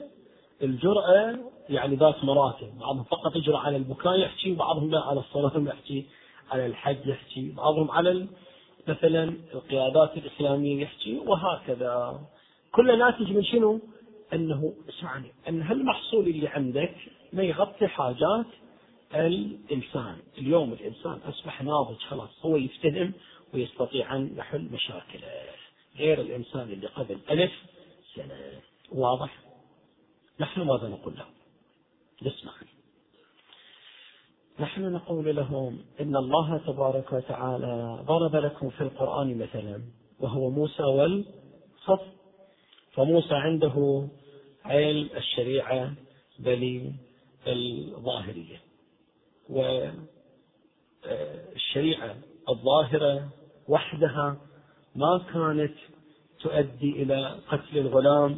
[0.61, 1.39] الجرأة
[1.69, 2.79] يعني ذات مراتب.
[2.79, 6.05] بعضهم فقط يجرأ على البكاء يحكي وبعضهم لا على الصلاة يحكي
[6.51, 8.27] على الحج يحكي بعضهم على
[8.87, 12.21] مثلا القيادات الإسلامية يحكي وهكذا.
[12.71, 13.79] كل ناتج من شنو؟
[14.33, 16.95] أنه اسمعني أن هالمحصول اللي عندك
[17.33, 18.45] ما يغطي حاجات
[19.15, 20.17] الإنسان.
[20.37, 23.13] اليوم الإنسان أصبح ناضج خلاص هو يفتهم
[23.53, 25.27] ويستطيع أن يحل مشاكله.
[25.97, 27.51] غير الإنسان اللي قبل ألف
[28.15, 28.61] سنة.
[28.91, 29.37] واضح؟
[30.39, 31.33] نحن ماذا نقول لهم
[32.27, 32.51] اسمع
[34.59, 39.81] نحن نقول لهم إن الله تبارك وتعالى ضرب لكم في القرآن مثلا
[40.19, 42.05] وهو موسى والخط
[42.91, 44.07] فموسى عنده
[44.65, 45.93] علم الشريعة
[46.39, 46.91] بل
[47.47, 48.61] الظاهرية
[51.03, 52.15] والشريعة
[52.49, 53.29] الظاهرة
[53.67, 54.37] وحدها
[54.95, 55.73] ما كانت
[56.39, 58.37] تؤدي إلى قتل الغلام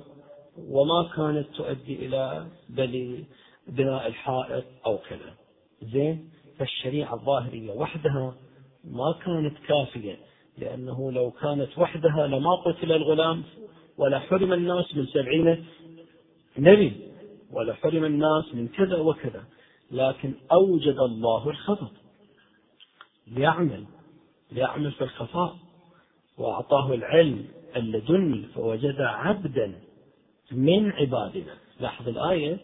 [0.57, 2.47] وما كانت تؤدي إلى
[3.67, 5.33] بناء الحائط أو كذا.
[5.83, 8.35] زين فالشريعة الظاهرية وحدها
[8.83, 10.17] ما كانت كافية
[10.57, 13.43] لأنه لو كانت وحدها لما قتل الغلام
[13.97, 15.65] ولا حرم الناس من سبعين
[16.57, 16.93] نبي
[17.51, 19.43] ولا حرم الناس من كذا وكذا.
[19.91, 21.91] لكن أوجد الله الخطط
[23.27, 23.85] ليعمل
[24.51, 25.55] ليعمل في الخفاء
[26.37, 29.73] وأعطاه العلم اللدني فوجد عبدا
[30.51, 31.53] من عبادنا.
[31.79, 32.57] لاحظ الآية؟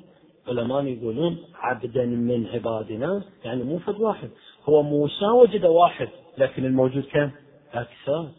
[0.50, 4.30] علماء يقولون عبدا من عبادنا يعني مو فد واحد.
[4.70, 7.32] هو موسى وجد واحد لكن الموجود كم؟
[7.74, 8.30] أكثر.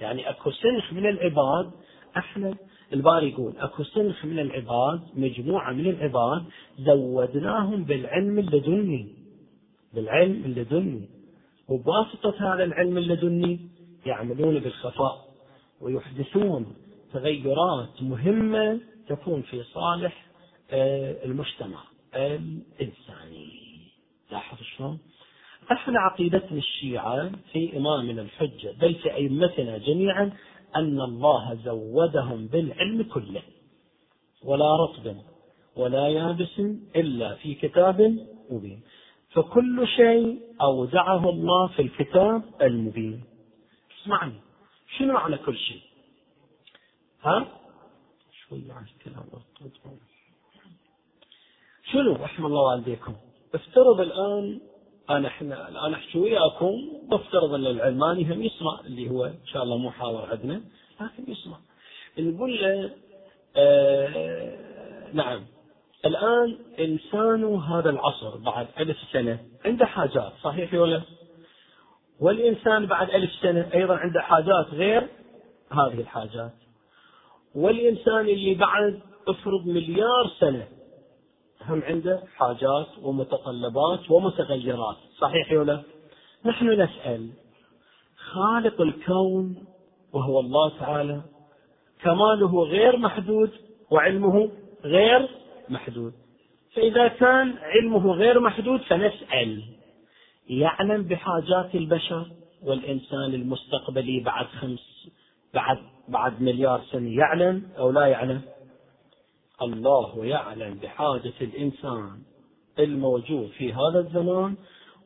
[0.00, 1.70] يعني أكو سنخ من العباد
[2.16, 2.54] إحنا
[2.92, 6.44] الباري يقول أكو سنخ من العباد مجموعة من العباد
[6.78, 9.08] زودناهم بالعلم اللدني.
[9.94, 11.08] بالعلم اللدني.
[11.68, 13.60] وبواسطة هذا العلم اللدني
[14.06, 15.24] يعملون بالخفاء
[15.80, 16.66] ويحدثون
[17.12, 20.26] تغيرات مهمة تكون في صالح
[20.72, 23.64] المجتمع الإنساني.
[24.30, 24.98] لاحظ شلون؟
[25.72, 30.32] إحنا عقيدتنا الشيعة في امامنا الحجة بل في أئمتنا جميعا
[30.76, 33.42] أن الله زودهم بالعلم كله
[34.44, 35.16] ولا رطب
[35.76, 36.58] ولا يابس
[36.96, 38.82] إلا في كتاب مبين.
[39.30, 43.24] فكل شيء أودعه الله في الكتاب المبين.
[44.02, 44.40] اسمعني
[44.98, 45.82] شنو معنى كل شيء؟
[47.22, 47.46] ها؟
[48.48, 49.24] شوي عن الكلام.
[51.92, 53.14] شنو رحم الله والديكم؟
[53.54, 54.60] افترض الآن
[55.10, 56.72] أنا إحنا الان أحكي وياكم
[57.10, 60.60] بفترض أن العلماني هم يسمع اللي هو إن شاء الله مو حاضر عندنا
[61.00, 61.56] لكن يسمع.
[62.18, 62.90] نقول له
[63.56, 64.56] آه
[65.12, 65.42] نعم.
[66.06, 71.02] الآن إنسان هذا العصر بعد ألف سنة عنده حاجات صحيح ولا
[72.20, 75.08] والإنسان بعد ألف سنة أيضا عنده حاجات غير
[75.72, 76.52] هذه الحاجات.
[77.54, 80.66] والإنسان اللي بعد افرض مليار سنة
[81.68, 85.82] هم عنده حاجات ومتطلبات ومتغيرات صحيح ولا
[86.44, 87.30] نحن نسأل
[88.16, 89.64] خالق الكون
[90.12, 91.22] وهو الله تعالى
[92.02, 93.50] كماله غير محدود
[93.90, 94.50] وعلمه
[94.84, 95.28] غير
[95.68, 96.12] محدود.
[96.74, 99.62] فإذا كان علمه غير محدود فنسأل.
[100.48, 102.26] يعلم بحاجات البشر
[102.62, 105.08] والإنسان المستقبلي بعد خمس
[105.54, 108.40] بعد بعد مليار سنة يعلم أو لا يعلم؟
[109.62, 112.22] الله يعلم بحاجة الإنسان
[112.78, 114.56] الموجود في هذا الزمان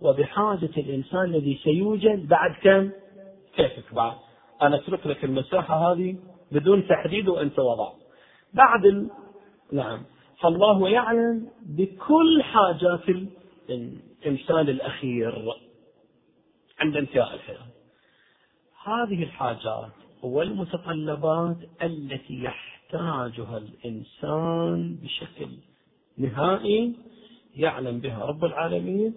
[0.01, 2.91] وبحاجة الإنسان الذي سيوجد بعد كم؟
[3.57, 4.17] كيفك بعد؟
[4.63, 6.17] أنا أترك لك المساحة هذه
[6.53, 7.93] بدون تحديد وأنت وضع.
[8.55, 9.11] بعد ال...
[9.73, 10.03] نعم
[10.41, 13.01] فالله يعلم بكل حاجات
[13.71, 15.53] الإنسان الأخير
[16.81, 17.67] عند انتهاء الحياة.
[18.85, 25.49] هذه الحاجات والمتطلبات التي يحتاج يحتاجها الإنسان بشكل
[26.19, 26.95] نهائي
[27.57, 29.15] يعلم بها رب العالمين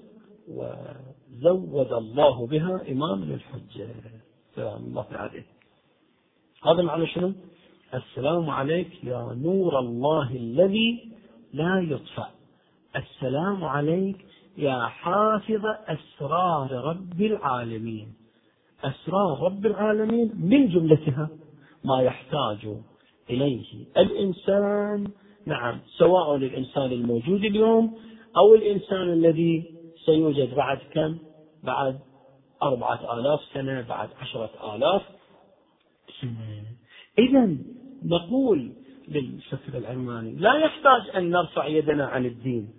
[0.47, 3.87] وزود الله بها إمام الحجة
[4.55, 5.45] سلام الله عليه.
[6.63, 7.33] هذا معنى شنو؟
[7.93, 11.11] السلام عليك يا نور الله الذي
[11.53, 12.29] لا يطفأ.
[12.95, 14.25] السلام عليك
[14.57, 18.13] يا حافظ أسرار رب العالمين.
[18.83, 21.29] أسرار رب العالمين من جملتها
[21.85, 22.67] ما يحتاج
[23.31, 23.85] إليه.
[23.97, 25.07] الإنسان
[25.45, 27.97] نعم سواء الإنسان الموجود اليوم
[28.37, 29.63] أو الإنسان الذي
[30.05, 31.17] سيوجد بعد كم؟
[31.63, 31.99] بعد
[32.63, 35.01] أربعة آلاف سنة بعد عشرة آلاف
[36.21, 36.63] سنة.
[37.19, 37.57] إذا
[38.05, 38.71] نقول
[39.07, 42.69] للفكر العلماني لا يحتاج أن نرفع يدنا عن الدين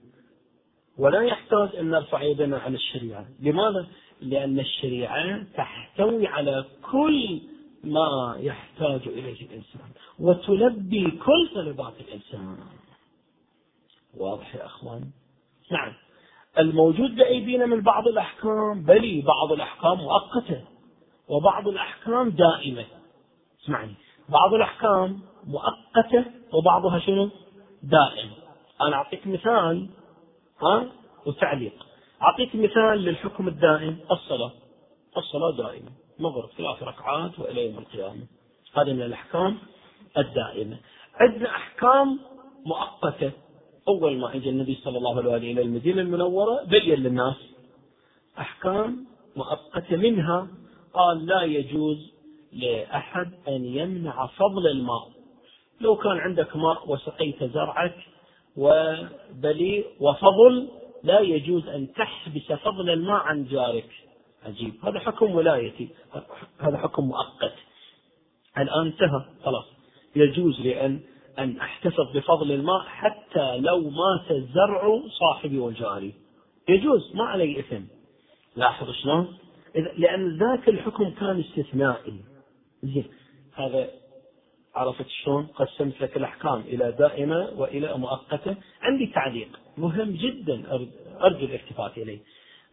[0.98, 3.26] ولا يحتاج أن نرفع يدنا عن الشريعة.
[3.40, 3.86] لماذا؟
[4.22, 7.40] لأن الشريعة تحتوي على كل
[7.85, 9.90] ما يحتاج إليه الإنسان.
[10.18, 12.57] وتلبي كل طلبات الإنسان.
[14.16, 15.11] واضح يا أخوان؟
[15.73, 15.92] نعم.
[16.59, 20.64] الموجود بأيدينا من بعض الأحكام بلي بعض الأحكام مؤقتة
[21.29, 22.85] وبعض الأحكام دائمة.
[23.64, 23.95] اسمعني.
[24.29, 27.31] بعض الأحكام مؤقتة وبعضها شنو؟
[27.83, 28.31] دائم.
[28.81, 29.88] أنا أعطيك مثال
[30.62, 30.87] ها؟
[31.27, 31.87] وتعليق.
[32.23, 34.53] أعطيك مثال للحكم الدائم الصلاة.
[35.16, 35.90] الصلاة دائمة.
[36.18, 38.27] مغرب ثلاث ركعات وإلى يوم القيامة.
[38.75, 39.59] هذه من الأحكام
[40.18, 40.77] الدائمة.
[41.14, 42.18] عندنا أحكام
[42.66, 43.33] مؤقتة.
[43.88, 47.37] أول ما اجى النبي صلى الله عليه وسلم إلى المدينة المنورة بين للناس.
[48.38, 50.48] أحكام مؤقتة منها
[50.94, 52.12] قال لا يجوز
[52.53, 55.09] لأحد أن يمنع فضل الماء.
[55.81, 57.96] لو كان عندك ماء وسقيت زرعك
[58.57, 60.68] وبلي وفضل
[61.03, 63.90] لا يجوز أن تحبس فضل الماء عن جارك.
[64.46, 64.74] عجيب.
[64.85, 65.88] هذا حكم ولايتي.
[66.59, 67.55] هذا حكم مؤقت.
[68.59, 69.24] الآن انتهى.
[69.44, 69.64] خلاص.
[70.16, 71.00] يجوز لأن
[71.38, 76.14] أن أحتفظ بفضل الماء حتى لو مات الزرع صاحبي وجاري.
[76.68, 77.16] يجوز.
[77.16, 77.83] ما علي إثم.
[78.57, 79.38] لاحظ شلون؟
[79.74, 82.20] لأن ذاك الحكم كان استثنائي.
[82.83, 83.05] زين.
[83.55, 83.88] هذا
[84.74, 88.57] عرفت شلون؟ قسمت لك الأحكام إلى دائمة وإلى مؤقتة.
[88.83, 89.61] عندي تعليق.
[89.78, 90.72] مهم جدا.
[91.20, 92.18] أرجو الالتفات إليه.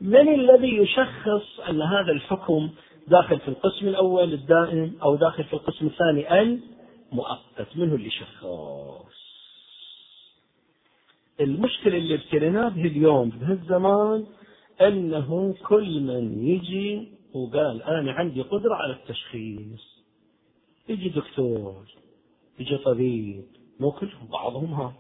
[0.02, 2.70] من الذي يشخص أن هذا الحكم
[3.08, 8.46] داخل في القسم الأول الدائم أو داخل في القسم الثاني؟ المؤقت من هو اللي يشخص
[11.42, 14.26] المشكلة اللي ابتلينا به اليوم في هالزمان
[14.82, 20.00] أنه كل من يجي وقال أنا عندي قدرة على التشخيص
[20.90, 21.84] يجي دكتور
[22.60, 23.44] يجي طبيب
[23.80, 24.94] مو كلهم بعضهم ها.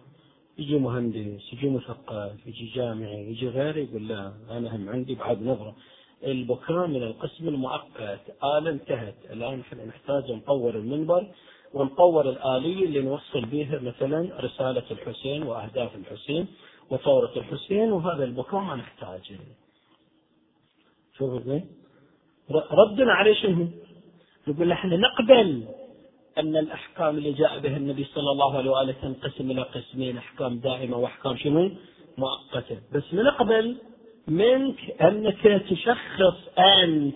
[0.60, 5.76] يجي مهندس يجي مثقف يجي جامعي يجي غيره يقول لا أنا هم عندي بعد نظرة.
[6.24, 8.20] البكاء من القسم المؤقت.
[8.44, 9.16] آلة انتهت.
[9.34, 11.28] الآن إحنا نحتاج نطور المنبر
[11.74, 16.48] ونطور الآلية اللي نوصل بها مثلا رسالة الحسين وأهداف الحسين
[16.90, 19.40] وثورة الحسين وهذا البكاء ما نحتاجه.
[21.18, 21.66] شوفوا زين.
[22.52, 23.68] ردنا عليه شنو؟
[24.48, 25.68] نقول إحنا نقبل.
[26.40, 30.98] أن الأحكام اللي جاء بها النبي صلى الله عليه وآله تنقسم إلى قسمين أحكام دائمة
[30.98, 31.72] وأحكام شنو؟
[32.18, 33.78] مؤقتة، بس نقبل
[34.28, 36.38] منك أنك تشخص
[36.84, 37.16] أنت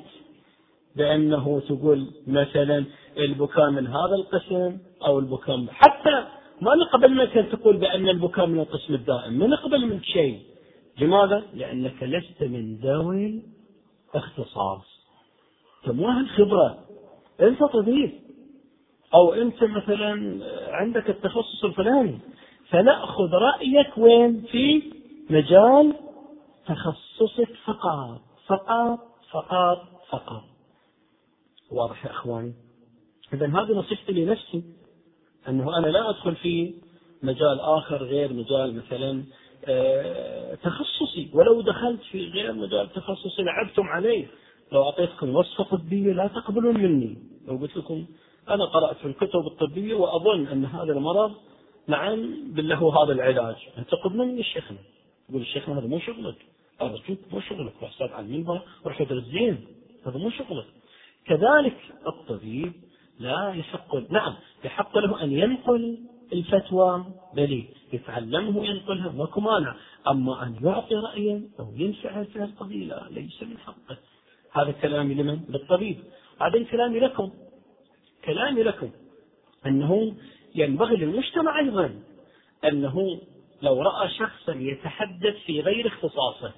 [0.95, 2.85] بأنه تقول مثلا
[3.17, 6.27] البكاء من هذا القسم أو البكاء حتى
[6.61, 10.39] ما نقبل منك أن تقول بأن البكاء من القسم الدائم، ما نقبل منك شيء.
[10.99, 13.43] لماذا؟ لأنك لست من ذوي
[14.15, 14.85] اختصاص.
[15.87, 16.79] انت مو أهل خبره.
[17.41, 18.22] أنت طبيب.
[19.13, 22.19] أو أنت مثلا عندك التخصص الفلاني.
[22.69, 24.83] فنأخذ رأيك وين؟ في
[25.29, 25.93] مجال
[26.67, 28.99] تخصصك فقط فقط
[29.31, 30.43] فقط فقط
[31.71, 32.53] واضح يا إخواني
[33.33, 34.63] اذا هذه نصيحتي لنفسي
[35.47, 36.73] أنه أنا لا أدخل في
[37.23, 39.23] مجال آخر غير مجال مثلا
[39.65, 44.27] آه، تخصصي ولو دخلت في غير مجال تخصصي لعبتم عليه
[44.71, 48.05] لو أعطيتكم وصفة طبية لا تقبلون مني لو قلت لكم
[48.49, 51.31] أنا قرأت في الكتب الطبية وأظن أن هذا المرض
[51.87, 53.55] نعم بالله هذا العلاج.
[53.87, 54.77] تقبلون مني الشيخنا
[55.29, 56.35] يقول الشيخنا هذا مو شغلك.
[56.81, 57.73] أرجوك مو شغلك.
[57.81, 59.67] روح على المنبر وروح ادرس زين.
[60.05, 60.65] هذا مو شغلك.
[61.25, 61.77] كذلك
[62.07, 62.73] الطبيب
[63.19, 64.33] لا يحق نعم
[64.65, 65.97] يحق له أن ينقل
[66.33, 69.75] الفتوى بل يتعلمه وينقلها ماكو مانع.
[70.07, 73.97] أما أن يعطي رأيا أو ينفعل في القضية لا ليس من حقه.
[74.51, 75.97] هذا كلامي لمن؟ للطبيب.
[76.39, 77.31] بعدين كلامي لكم.
[78.25, 78.91] كلامي لكم
[79.65, 80.15] أنه
[80.55, 81.99] ينبغي للمجتمع أيضا
[82.65, 83.21] أنه
[83.61, 86.51] لو رأى شخصا يتحدث في غير اختصاصه.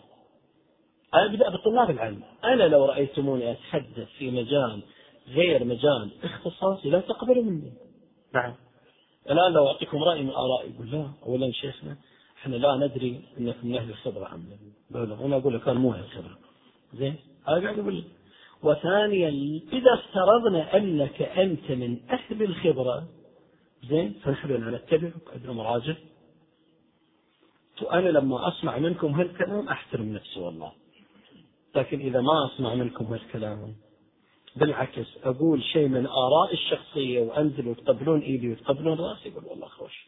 [1.13, 2.23] أبدأ بطلاب العلم.
[2.43, 4.81] أنا لو رأيتموني أتحدث في مجال
[5.27, 7.73] غير مجال اختصاصي لا تقبلوا مني.
[8.33, 8.55] نعم.
[9.29, 11.97] الآن لو أعطيكم رأي من آرائي يقول لا أولا شيخنا
[12.37, 14.57] إحنا لا ندري إنكم من أهل الخبرة عمدا
[15.25, 16.37] أنا أقول لك أنا مو أهل الخبرة.
[16.93, 17.15] زين؟
[17.47, 18.05] هذا قاعد أقول لك.
[18.65, 19.29] وثانيا
[19.73, 23.07] إذا افترضنا أنك أنت من أهل الخبرة
[23.89, 24.79] زين فنحن
[25.33, 25.93] ادري مراجع.
[27.81, 30.71] وأنا لما أسمع منكم هالكلام أحترم نفسي والله.
[31.75, 33.75] لكن إذا ما أسمع منكم هالكلام
[34.55, 40.07] بالعكس أقول شيء من آرائي الشخصية وأنزل وتقبلون إيدي وتقبلون رأسي يقول والله خوش.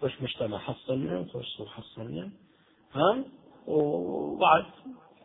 [0.00, 2.30] خوش مجتمع حصلنا وخوش صور حصلنا.
[2.92, 3.24] ها؟
[3.66, 4.64] وبعد.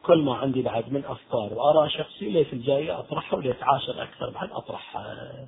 [0.07, 4.51] كل ما عندي بعد من أفكار وآراء شخصية ليت الجاية أطرحها وليت عاشر أكثر بعد
[4.51, 5.47] أطرحها.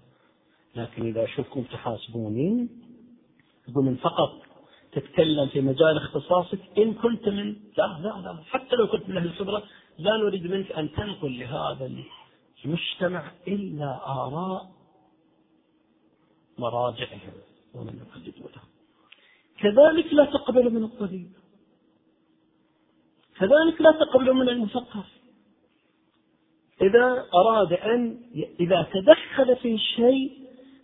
[0.75, 2.69] لكن إذا أشوفكم تحاسبوني
[3.67, 4.41] تقول من فقط
[4.91, 9.25] تتكلم في مجال اختصاصك إن كنت من لا لا لا حتى لو كنت من أهل
[9.25, 9.63] الخبرة
[9.97, 11.91] لا نريد منك أن تنقل لهذا
[12.65, 14.71] المجتمع إلا آراء
[16.57, 17.31] مراجعهم.
[17.75, 18.63] ومن يقلدونها
[19.59, 21.31] كذلك لا تقبل من الطبيب.
[23.39, 25.05] كذلك لا تقبل من المثقف
[26.81, 28.17] إذا أراد أن
[28.59, 30.31] إذا تدخل في شيء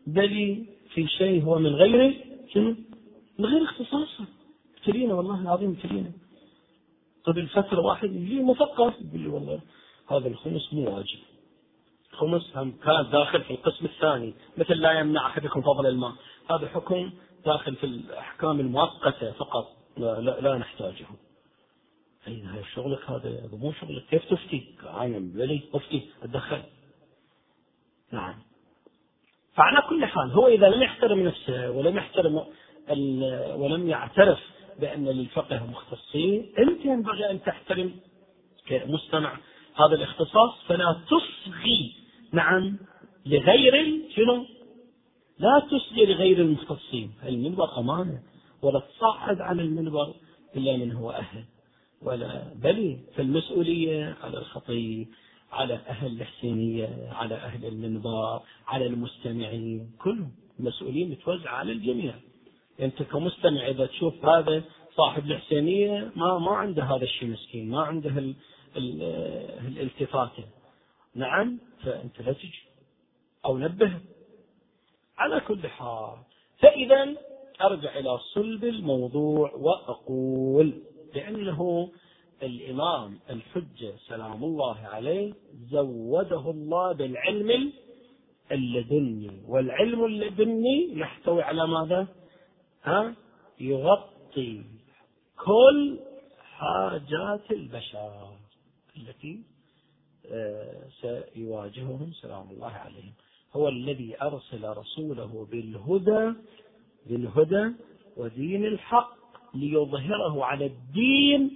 [0.07, 2.75] بل في شيء هو من غير شنو؟
[3.39, 4.25] من غير اختصاصه
[4.77, 6.11] ابتلينا والله العظيم ابتلينا
[7.23, 9.59] قبل فترة واحد يجي مثقف يقول لي والله
[10.11, 11.19] هذا الخمس مو واجب.
[12.11, 16.13] خمس هم كان داخل في القسم الثاني مثل لا يمنع أحدكم فضل الماء.
[16.49, 17.11] هذا حكم
[17.45, 21.05] داخل في الأحكام المؤقتة فقط لا, لا, لا نحتاجه.
[22.27, 26.63] هذا شغلك هذا مو شغلك كيف تفتي؟ عايم بلي أفتي أتدخل
[28.11, 28.35] نعم
[29.53, 32.45] فعلى كل حال هو إذا لم يحترم نفسه ولم يحترم
[33.55, 34.39] ولم يعترف
[34.79, 37.95] بأن للفقه مختصين أنت ينبغي أن تحترم
[38.65, 39.37] كمستمع
[39.75, 41.95] هذا الاختصاص فلا تصغي
[42.31, 42.77] نعم
[43.25, 44.45] لغير شنو؟
[45.39, 48.23] لا تصغي لغير المختصين المنبر أمانة
[48.61, 50.13] ولا تصعد على المنبر
[50.55, 51.43] إلا من هو أهل
[52.05, 55.07] ولا بل فالمسؤولية على الخطيب
[55.51, 62.15] على أهل الحسينية على أهل المنبر على المستمعين كلهم المسؤولين متوزعة على الجميع.
[62.79, 64.63] أنت كمستمع إذا تشوف هذا
[64.95, 68.35] صاحب الحسينية ما ما عنده هذا الشيء مسكين ما عنده ال
[68.77, 69.01] ال
[69.67, 70.43] الالتفاتة
[71.15, 72.63] نعم فأنت لا تجي
[73.45, 73.91] أو نبه.
[75.17, 76.17] على كل حال
[76.59, 77.15] فإذا
[77.61, 80.73] أرجع إلى صلب الموضوع وأقول
[81.13, 81.91] بأنه
[82.43, 85.33] الإمام الحجة سلام الله عليه
[85.71, 87.73] زوده الله بالعلم
[88.51, 92.07] اللدني والعلم اللدني يحتوي على ماذا؟
[92.83, 93.15] ها؟
[93.59, 94.61] يغطي
[95.45, 95.99] كل
[96.39, 98.29] حاجات البشر
[98.97, 99.43] التي
[100.31, 103.13] آه، سيواجههم سلام الله عليهم
[103.53, 106.33] هو الذي أرسل رسوله بالهدى
[107.05, 107.71] بالهدى
[108.17, 109.22] ودين الحق
[109.53, 111.51] ليظهره على الدين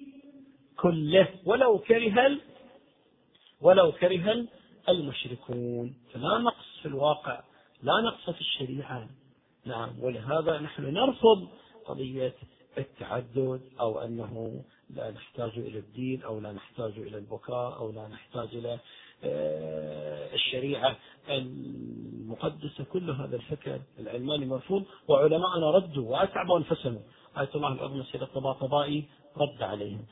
[0.78, 2.38] كله ولو كره
[3.62, 4.46] ولو كره
[4.90, 5.96] المشركون.
[6.14, 7.42] فلا نقص في الواقع
[7.84, 9.10] لا نقص في الشريعة.
[9.66, 11.48] نعم ولهذا نحن نرفض
[11.86, 12.34] قضية
[12.78, 18.56] التعدد أو أنه لا نحتاج إلى الدين أو لا نحتاج إلى البكاء أو لا نحتاج
[18.56, 18.80] إلى
[19.24, 20.96] آه، الشريعة
[21.30, 22.84] المقدسة.
[22.84, 27.02] كل هذا الفكر العلماني مرفوض وعلماءنا ردوا وأتعبوا أنفسهم.
[27.40, 29.04] آية الله العظمى سيد الطباطبائي
[29.38, 30.06] رد عليهم.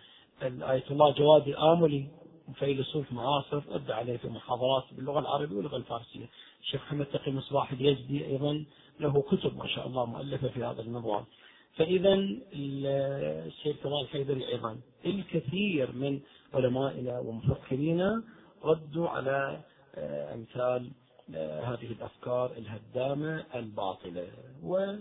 [0.44, 2.08] آية الله جواد الآملي
[2.56, 6.26] فيلسوف معاصر رد عليه في محاضرات باللغة العربية واللغة الفارسية.
[6.62, 8.66] الشيخ محمد تقي مصباح اليزدي أيضا
[9.00, 11.26] له كتب ما شاء الله مؤلفة في هذا النظام
[11.76, 12.14] فإذا
[12.54, 14.78] الشيخ كمال الحيدري أيضا.
[15.06, 16.20] الكثير من
[16.54, 18.24] علمائنا ومفكرينا
[18.64, 19.60] ردوا على
[19.96, 20.92] آه، أمثال
[21.36, 24.28] آه، هذه الأفكار الهدامة الباطلة.
[24.64, 24.96] و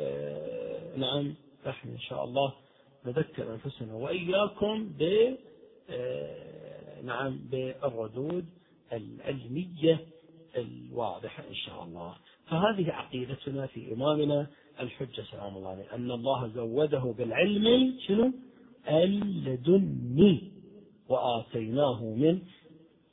[0.00, 1.34] آه، نعم
[1.68, 2.54] نحن إن شاء الله
[3.06, 3.94] نذكر أنفسنا.
[3.94, 5.02] وإياكم ب
[7.04, 8.46] نعم بالردود
[8.92, 10.06] العلمية
[10.56, 12.14] الواضحة إن شاء الله.
[12.46, 14.46] فهذه عقيدتنا في إمامنا
[14.80, 18.32] الحجة سلام الله عليه أن الله زوده بالعلم شنو؟
[18.88, 20.52] اللدني
[21.08, 22.38] وآتيناه من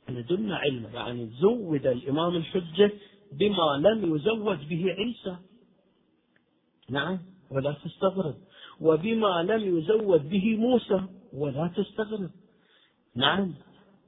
[0.08, 2.92] لدنا علما يعني زود الإمام الحجة
[3.32, 5.36] بما لم يزود به عيسى.
[6.90, 7.18] نعم
[7.50, 8.34] ولا تستغرب.
[8.80, 11.00] وبما لم يزود به موسى
[11.32, 12.30] ولا تستغرب.
[13.14, 13.54] نعم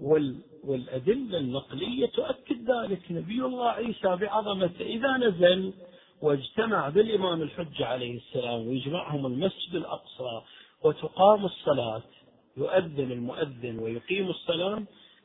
[0.00, 3.12] وال والأدلة النقلية تؤكد ذلك.
[3.12, 5.72] نبي الله عيسى بعظمته إذا نزل
[6.22, 10.42] واجتمع بالإمام الحجة عليه السلام ويجمعهم المسجد الأقصى
[10.84, 12.02] وتقام الصلاة.
[12.56, 14.82] يؤذن المؤذن ويقيم الصلاة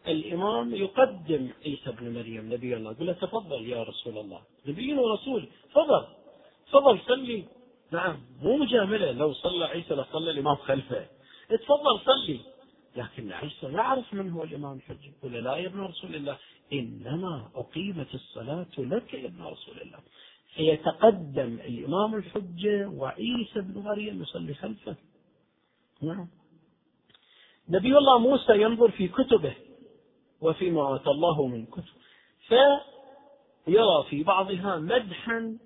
[0.08, 4.42] الإمام يقدم عيسى بن مريم نبي الله يقول له تفضل يا رسول الله.
[4.68, 6.06] نبي ورسول تفضل.
[6.68, 7.44] تفضل صلي.
[7.94, 9.12] نعم مو مجاملة.
[9.12, 11.08] لو صلى عيسى لصلى الإمام خلفه.
[11.50, 12.40] تفضل صلي.
[12.96, 16.38] لكن عيسى يعرف من هو الإمام الحجة يقول لا يا ابن رسول الله
[16.74, 20.00] إنما أقيمت الصلاة لك يا ابن رسول الله.
[20.56, 24.96] فيتقدم الإمام الحجة وعيسى بن مريم يصلي خلفه.
[26.02, 26.28] نعم.
[27.70, 29.56] نبي الله موسى ينظر في كتبه
[30.42, 31.98] وفيما آتى الله من كتب.
[32.48, 35.58] فيرى في بعضها مدحا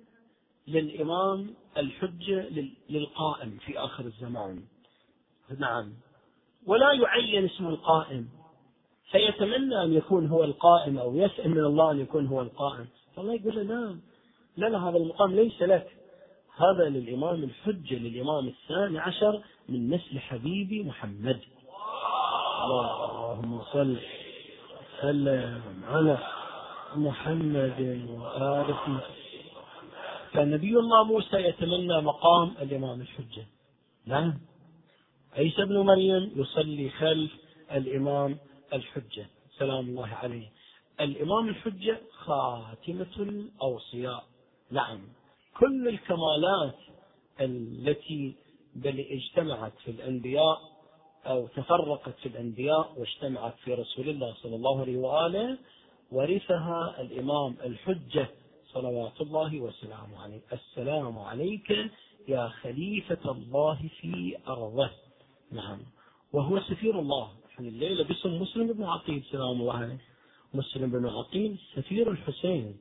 [0.68, 2.48] للإمام الحجة
[2.90, 4.62] للقائم في آخر الزمان.
[5.58, 5.92] نعم.
[6.66, 8.28] ولا يعين اسم القائم.
[9.10, 12.86] فيتمنى أن يكون هو القائم أو يسأل من الله أن يكون هو القائم.
[13.16, 13.98] فالله يقول له لا
[14.56, 15.88] لا لا هذا المقام ليس لك.
[16.56, 21.40] هذا للإمام الحجة للإمام الثاني عشر من نسل حبيبي محمد.
[22.64, 23.96] اللهم صل
[24.98, 26.18] وسلم على
[26.96, 28.74] محمد وآل
[30.32, 33.46] فنبي الله موسى يتمنى مقام الإمام الحجة.
[34.06, 34.38] نعم.
[35.36, 37.32] عيسى بن مريم يصلي خلف
[37.72, 38.38] الإمام
[38.72, 39.26] الحجة.
[39.58, 40.48] سلام الله عليه.
[41.00, 44.24] الإمام الحجة خاتمة الأوصياء.
[44.70, 45.00] نعم.
[45.58, 46.78] كل الكمالات
[47.40, 48.34] التي
[48.74, 50.60] بل اجتمعت في الأنبياء
[51.26, 55.58] أو تفرقت في الأنبياء واجتمعت في رسول الله صلى الله عليه وآله
[56.12, 58.28] ورثها الإمام الحجة.
[58.72, 60.40] صلوات الله وسلامه عليه.
[60.52, 61.90] السلام عليك
[62.28, 64.90] يا خليفة الله في أرضه.
[65.52, 65.78] نعم.
[66.32, 67.28] وهو سفير الله.
[67.54, 69.22] يعني الليلة باسم مسلم بن عقيل.
[69.30, 69.98] سلام الله عليه.
[70.54, 72.78] مسلم بن عقيل سفير الحسين.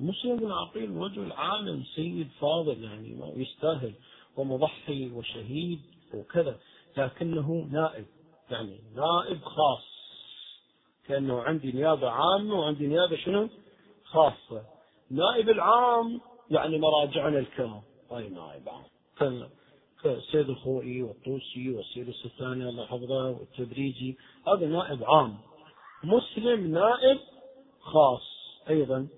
[0.00, 3.94] مسلم بن عقيل رجل عالم سيد فاضل يعني يستاهل
[4.36, 5.80] ومضحي وشهيد
[6.14, 6.58] وكذا
[6.96, 8.06] لكنه نائب
[8.50, 9.84] يعني نائب خاص.
[11.06, 13.48] كأنه عندي نيابة عامة وعندي نيابة شنو؟
[14.04, 14.79] خاصة.
[15.10, 17.82] نائب العام يعني مراجعنا الكرام.
[18.10, 19.48] هاي نائب عام.
[20.02, 25.38] كالسيد الخوئي والطوسي والسيد السستاني الله يحفظه والتبريجي هذا نائب عام.
[26.04, 27.18] مسلم نائب
[27.80, 28.22] خاص
[28.70, 29.08] أيضا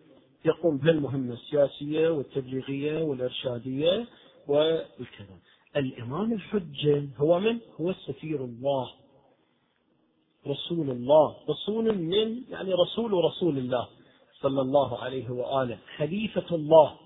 [0.44, 4.06] يقوم بهالمهمة السياسية والتبليغية والإرشادية
[4.48, 5.38] والكذا.
[5.76, 8.90] الإمام الحجة هو من؟ هو سفير الله.
[10.46, 11.36] رسول الله.
[11.48, 13.88] رسول من؟ يعني رسول رسول الله.
[14.42, 15.78] صلى الله عليه وآله.
[15.96, 16.96] خليفة الله.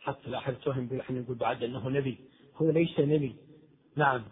[0.00, 0.54] حتى لا أحد
[1.00, 2.18] إحنا نقول بعد أنه نبي.
[2.56, 3.36] هو ليس نبي.
[3.96, 4.22] نعم.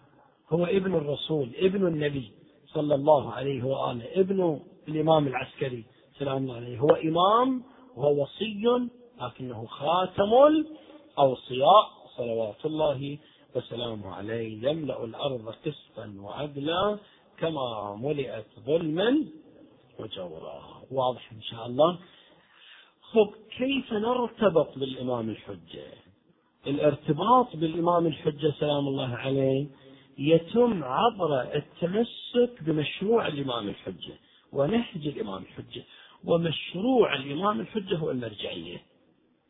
[0.50, 2.32] هو ابن الرسول ابن النبي
[2.66, 4.20] صلى الله عليه وآله.
[4.20, 5.84] ابن الإمام العسكري
[6.18, 6.78] سلام الله عليه.
[6.78, 7.62] هو إمام
[7.96, 8.88] وهو وصي
[9.20, 11.90] لكنه خاتم الأوصياء.
[12.16, 13.18] صلوات الله
[13.55, 14.68] وسلامه عليه.
[14.68, 16.98] يملأ الأرض قسطا وعدلا
[17.38, 19.24] كما ملئت ظلما
[19.98, 20.62] وجورا.
[20.90, 21.98] واضح إن شاء الله.
[23.14, 25.86] خب كيف نرتبط بالإمام الحجة.
[26.66, 29.66] الارتباط بالإمام الحجة سلام الله عليه
[30.18, 34.14] يتم عبر التمسك بمشروع الإمام الحجة
[34.52, 35.82] ونهج الإمام الحجة.
[36.24, 38.82] ومشروع الإمام الحجة هو المرجعية.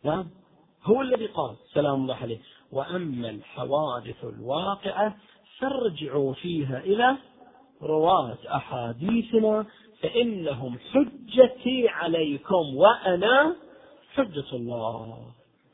[0.05, 0.27] نعم؟
[0.85, 2.39] هو الذي قال سلام الله عليه.
[2.73, 5.17] وأما الحوادث الواقعة
[5.59, 7.17] فارجعوا فيها إلى
[7.83, 9.67] رواة أحاديثنا
[10.05, 13.57] فإنهم حجتي عليكم وأنا
[14.15, 15.19] حجة الله.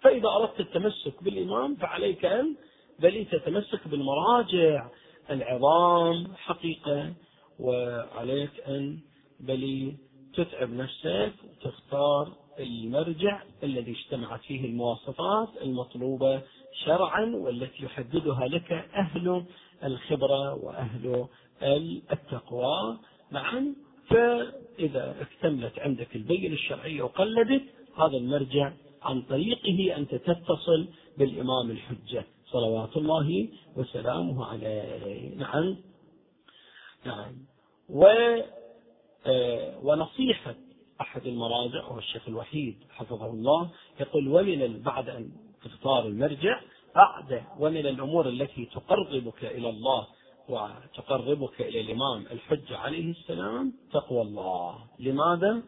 [0.03, 2.57] فإذا أردت التمسك بالإمام فعليك أن
[2.99, 4.89] بل تتمسك بالمراجع.
[5.31, 7.13] العظام حقيقة
[7.59, 8.99] وعليك أن
[9.41, 9.93] بل
[10.35, 16.43] تتعب نفسك وتختار المرجع الذي اجتمعت فيه المواصفات المطلوبة
[16.85, 19.45] شرعا والتي يحددها لك أهل
[19.85, 21.27] الخبرة وأهل
[22.13, 22.99] التقوى.
[23.33, 23.75] معا؟
[24.11, 27.63] فإذا اكتملت عندك البينة الشرعية وقلدت
[27.97, 30.89] هذا المرجع عن طريقه أنت تتصل
[31.19, 32.25] بالإمام الحجة.
[32.53, 35.35] صلوات الله وسلامه عليه.
[35.35, 35.77] نعم.
[37.07, 37.33] نعم.
[37.89, 38.07] و
[39.27, 40.55] آه، ونصيحة
[41.01, 45.31] أحد المراجع وهو الشيخ الوحيد حفظه الله يقول ومن بعد أن
[45.65, 46.61] تختار المرجع
[46.95, 50.07] بعد ومن الأمور التي تقربك إلى الله
[50.49, 54.79] وتقربك إلى الإمام الحجة عليه السلام تقوى الله.
[54.99, 55.63] لماذا؟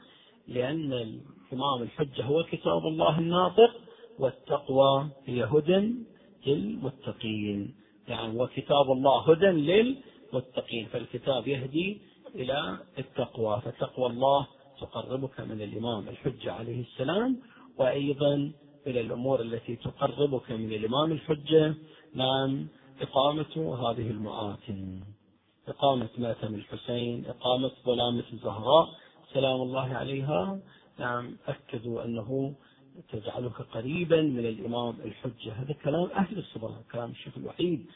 [0.49, 3.71] لأن الإمام الحجة هو كتاب الله الناطق
[4.19, 5.95] والتقوى هي هدى
[6.47, 7.75] للمتقين.
[8.09, 12.01] يعني وكتاب الله هدى للمتقين فالكتاب يهدي
[12.35, 13.61] إلى التقوى.
[13.65, 14.47] فتقوى الله
[14.81, 17.39] تقربك من الإمام الحجة عليه السلام
[17.79, 18.53] وأيضا
[18.87, 21.75] إلى الأمور التي تقربك من الإمام الحجة.
[22.15, 22.67] نعم
[23.01, 25.01] إقامة هذه المآتم.
[25.69, 28.89] إقامة مأتم الحسين إقامة ظلامة الزهراء.
[29.35, 30.59] سلام الله عليها.
[30.99, 32.55] نعم أكدوا أنه
[33.13, 35.53] تجعلك قريبا من الإمام الحجة.
[35.53, 37.87] هذا كلام أهل الصبر كلام الشيخ الوحيد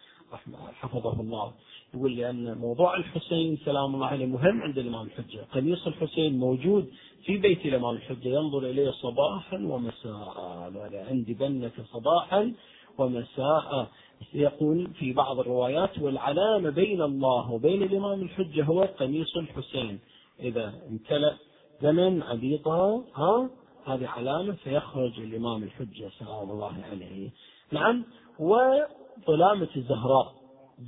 [0.73, 1.53] حفظه الله.
[1.95, 5.47] يقول لأن موضوع الحسين سلام الله عليه مهم عند الإمام الحجة.
[5.53, 6.91] قميص الحسين موجود
[7.25, 11.07] في بيت الإمام الحجة ينظر إليه صباحا ومساء.
[11.11, 12.53] عندي بنك صباحا
[12.99, 13.91] ومساء.
[14.35, 19.99] يقول في بعض الروايات والعلامة بين الله وبين الإمام الحجة هو قميص الحسين.
[20.41, 21.37] إذا امتلأ
[21.83, 23.51] زمن عبيطة ها
[23.87, 27.31] هذه علامة فيخرج الإمام الحجة سلام الله عليه.
[27.73, 28.05] نعم
[28.39, 30.35] وظلامة الزهراء.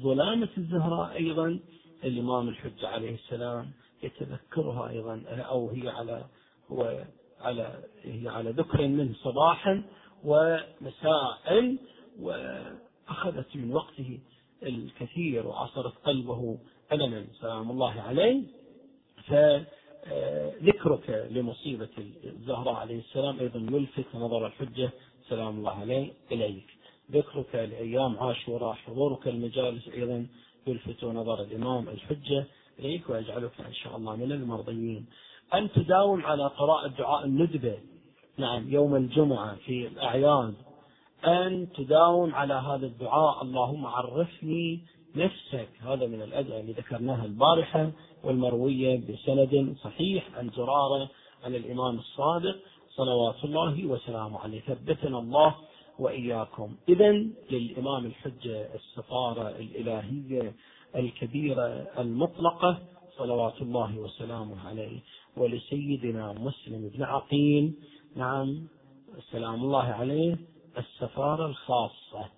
[0.02, 1.58] ظلامة الزهراء أيضا
[2.04, 3.70] الإمام الحجة عليه السلام
[4.02, 6.24] يتذكرها أيضا أو هي على
[6.72, 7.04] هو
[7.40, 9.82] على هي على ذكر منه صباحا
[10.24, 11.38] ومساء
[13.08, 14.18] وأخذت من وقته
[14.62, 16.58] الكثير وعصرت قلبه
[16.92, 18.42] ألما سلام الله عليه.
[19.26, 21.88] فذكرك لمصيبة
[22.24, 24.90] الزهراء عليه السلام أيضا يلفت نظر الحجة
[25.28, 26.66] سلام الله عليه إليك.
[27.12, 30.26] ذكرك لأيام عاشوراء حضورك المجالس أيضا
[30.66, 32.44] يلفت نظر الإمام الحجة
[32.78, 35.06] إليك ويجعلك إن شاء الله من المرضيين.
[35.54, 37.78] أن تداوم على قراءة دعاء الندبة
[38.36, 40.54] نعم يوم الجمعة في الأعياد.
[41.24, 43.42] أن تداوم على هذا الدعاء.
[43.42, 44.80] اللهم عرفني
[45.16, 45.68] نفسك.
[45.80, 47.90] هذا من الأدعية اللي ذكرناها البارحة
[48.24, 51.08] والمروية بسند صحيح عن زرارة
[51.44, 52.56] عن الإمام الصادق
[52.90, 54.60] صلوات الله وسلامه عليه.
[54.60, 55.54] ثبتنا الله
[55.98, 56.76] وإياكم.
[56.88, 57.12] إذا
[57.50, 60.54] للإمام الحجة السفارة الإلهية
[60.96, 61.66] الكبيرة
[61.98, 62.78] المطلقة
[63.18, 65.00] صلوات الله وسلامه عليه.
[65.36, 67.74] ولسيدنا مسلم بن عقيل.
[68.16, 68.68] نعم
[69.32, 70.36] سلام الله عليه.
[70.78, 72.28] السفارة الخاصة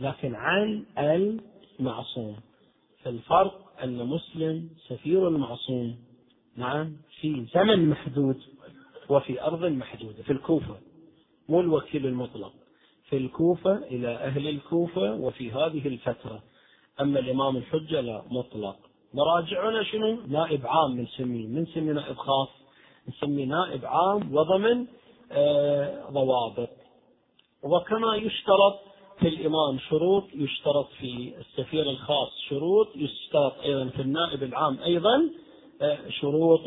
[0.00, 2.36] لكن عن المعصوم.
[3.02, 5.96] فالفرق أن مسلم سفير المعصوم.
[6.56, 8.42] نعم في زمن محدود
[9.08, 10.76] وفي أرض محدودة في الكوفة
[11.48, 12.52] مو الوكيل المطلق.
[13.08, 16.42] في الكوفة إلى أهل الكوفة وفي هذه الفترة.
[17.00, 18.76] أما الإمام الحجة لا مطلق.
[19.14, 22.48] مراجعنا شنو؟ نائب عام بنسميه، من نسمي نائب خاص؟
[23.08, 24.86] نسميه نائب عام وضمن
[25.32, 26.68] آه، ضوابط.
[27.62, 28.78] وكما يشترط
[29.20, 35.30] في الإمام شروط يشترط في السفير الخاص شروط يشترط أيضا في النائب العام أيضا
[35.82, 36.60] آه، شروط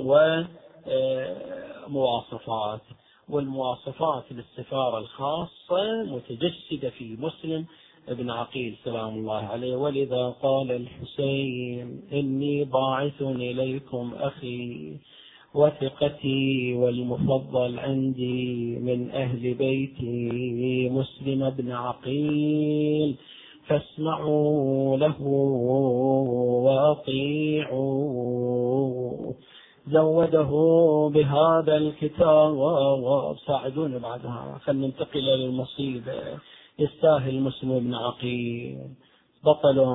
[1.87, 2.81] ومواصفات
[3.29, 7.65] والمواصفات للسفارة الخاصة متجسدة في مسلم
[8.07, 9.75] ابن عقيل سلام الله عليه.
[9.75, 14.97] ولذا قال الحسين إني باعث إليكم أخي.
[15.53, 23.15] وثقتي والمفضل عندي من أهل بيتي مسلم بن عقيل.
[23.67, 25.21] فاسمعوا له
[27.65, 27.99] وأطيعوا.
[29.87, 30.51] زوده
[31.13, 32.55] بهذا الكتاب.
[33.47, 34.59] ساعدوني بعدها.
[34.63, 36.13] خلينا ننتقل للمصيبة
[36.79, 38.77] يستاهل مسلم بن عقيل.
[39.45, 39.85] بطل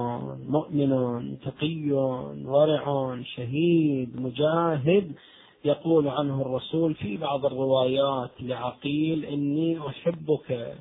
[0.49, 0.91] مؤمن
[1.39, 1.91] تقي
[2.47, 5.13] ورع شهيد مجاهد.
[5.65, 10.77] يقول عنه الرسول في بعض الروايات لعقيل إني أحبك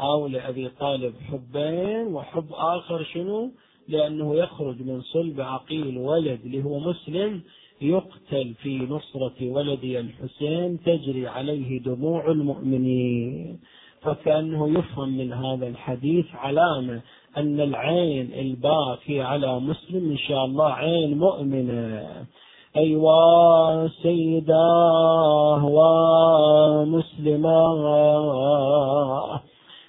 [0.00, 3.50] أو لأبي طالب حبين وحب آخر شنو؟
[3.88, 7.40] لأنه يخرج من صلب عقيل ولد اللي هو مسلم
[7.80, 13.60] يقتل في نصرة ولدي الحسين تجري عليه دموع المؤمنين.
[14.02, 17.00] فكأنه يفهم من هذا الحديث علامة
[17.36, 22.26] أن العين الباكي على مسلم إن شاء الله عين مؤمنة.
[22.76, 25.64] أيوا سيداه
[28.08, 29.40] ومسلماه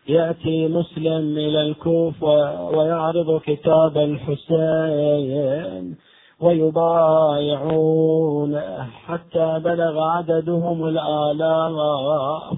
[0.10, 5.96] يأتي مسلم إلى الكوفة ويعرض كتاب الحسين
[6.42, 7.82] ويبايعون
[9.06, 12.58] حتى بلغ عددهم الآلاف.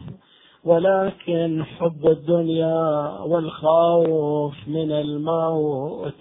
[0.66, 6.14] ولكن حب الدنيا والخوف من الموت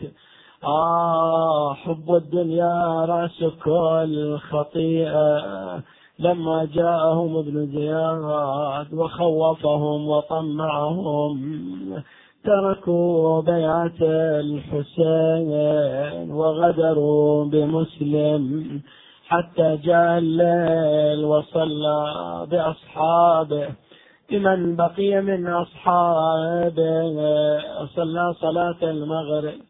[0.64, 5.42] آه حب الدنيا رأس كل خطيئة
[6.18, 11.40] لما جاءهم ابن زياد وخوفهم وطمعهم
[12.44, 14.00] تركوا بيعة
[14.40, 15.50] الحسين
[16.30, 18.80] وغدروا بمسلم
[19.28, 22.02] حتى جاء الليل وصلى
[22.50, 23.68] بأصحابه.
[24.30, 27.16] لمن بقي من أصحابه
[27.96, 29.69] صلى صلاة المغرب.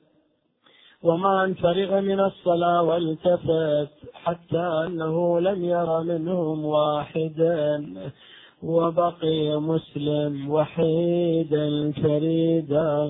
[1.03, 7.95] وما فرغ من الصلاة والتفت حتى أنه لم ير منهم واحدا.
[8.63, 13.09] وبقي مسلم وحيدا فريدا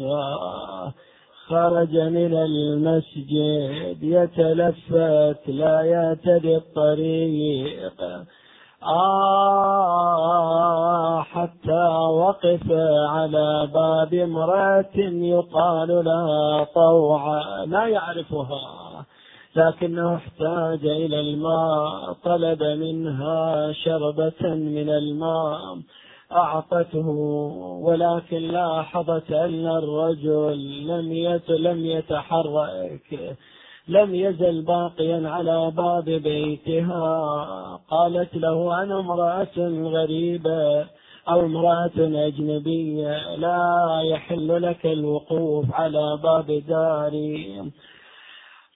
[1.47, 8.03] خرج من المسجد يتلفت لا يهتدي الطريق.
[8.83, 10.70] آه
[11.22, 12.70] حتى وقف
[13.09, 19.05] على باب امرأة يقال لها طوعا لا يعرفها
[19.57, 25.78] لكنه احتاج إلى الماء طلب منها شربة من الماء
[26.33, 27.09] أعطته
[27.83, 31.12] ولكن لاحظت أن الرجل لم
[31.51, 33.37] لم يتحرك.
[33.89, 37.81] لم يزل باقيا على باب بيتها.
[37.91, 40.87] قالت له أنا امرأة غريبة
[41.28, 47.70] أو امرأة أجنبية لا يحل لك الوقوف على باب داري.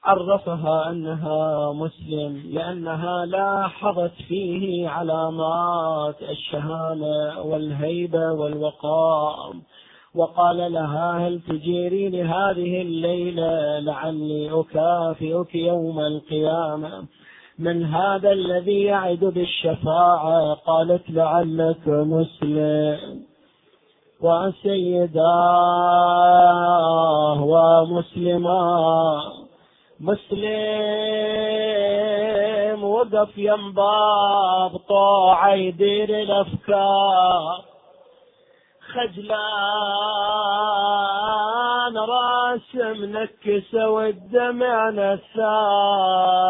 [0.05, 9.55] عرفها أنها مسلم لأنها لاحظت فيه علامات الشهامة والهيبة والوقار.
[10.15, 17.05] وقال لها هل تجيرين هذه الليلة لعلي أكافئك يوم القيامة؟
[17.59, 23.23] من هذا الذي يعد بالشفاعة؟ قالت لعلك مسلم.
[24.21, 25.15] وسيداه
[27.45, 29.23] ومسلما.
[30.01, 30.45] مسلم
[32.85, 37.74] وقف ينباب طاعة يدير الأفكار.
[38.95, 39.45] خجلان
[41.99, 46.45] راس منكسة والدمع نثار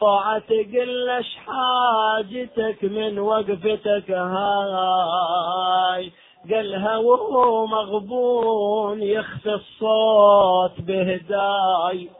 [0.00, 6.12] طاعة تقل اش حاجتك من وقفتك هاي.
[6.50, 12.10] قالها وهو مغبون يخفي الصوت بهداي.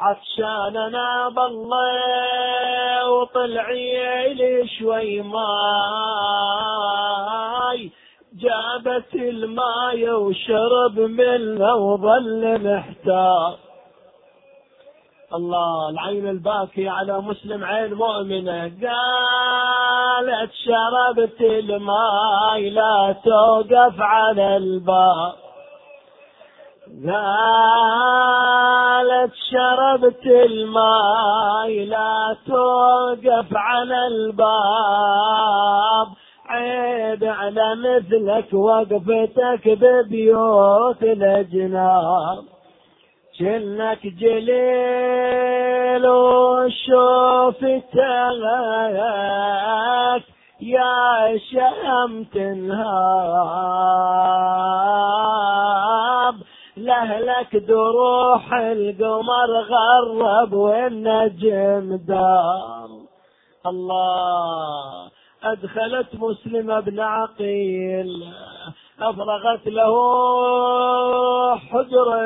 [0.00, 5.40] عطشان أنا بالله وطلعي لي شوي ماي.
[8.34, 13.56] جابت الماي وشرب منها وظل محتار.
[15.34, 18.72] الله العين الباكية على مسلم عين مؤمنة.
[18.82, 25.45] قالت شربت الماي لا توقف على الباب.
[26.86, 27.02] قالت
[29.50, 36.08] شربت الماء لا توقف على الباب.
[36.48, 42.44] عيب على مثلك وقفتك ببيوت الأجناب.
[43.38, 47.94] كنك جليل وشوفتك
[50.60, 52.86] يا شام تنهاب.
[56.76, 62.88] لهلك دروح القمر غرب والنجم دار.
[63.66, 65.10] الله
[65.44, 68.24] أدخلت مسلم بن عقيل
[69.00, 69.94] أفرغت له
[71.56, 72.22] حجرة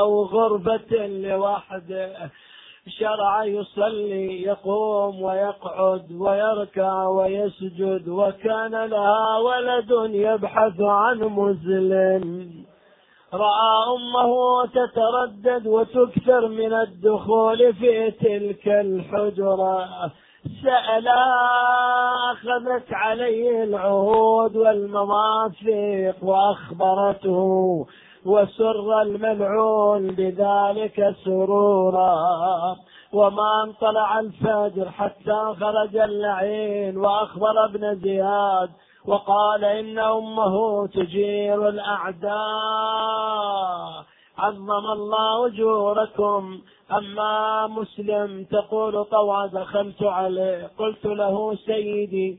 [0.00, 2.30] أو غربة لوحده.
[2.98, 12.65] شرع يصلي يقوم ويقعد ويركع ويسجد وكان لها ولد يبحث عن مسلم.
[13.34, 19.88] رأى أمه تتردد وتكثر من الدخول في تلك الحجرة.
[20.62, 21.26] سألا
[22.32, 27.86] أخذت عليه العهود والمواثيق وأخبرته
[28.26, 32.76] وسر الملعون بذلك سرورا.
[33.12, 38.70] وما انطلع الفجر حتى خرج اللعين وأخبر ابن زياد
[39.06, 42.36] وقال إن أمه تجير الأعداء.
[44.38, 46.60] عظم الله أجوركم.
[46.92, 50.70] أما مسلم تقول طوى دخلت عليه.
[50.78, 52.38] قلت له سيدي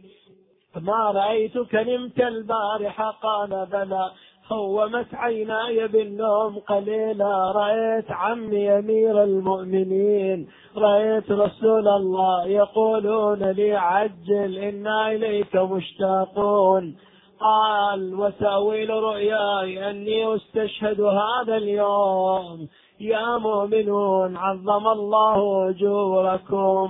[0.75, 4.11] ما رأيتك نمت البارحة؟ قال بلى.
[4.51, 7.51] هومت عيناي بالنوم قليلا.
[7.51, 10.47] رأيت عمي أمير المؤمنين.
[10.77, 16.95] رأيت رسول الله يقولون لي عجل إنا إليك مشتاقون.
[17.39, 22.67] قال وتأويل رؤياي أني أستشهد هذا اليوم.
[22.99, 26.89] يا مؤمنون عظم الله أجوركم.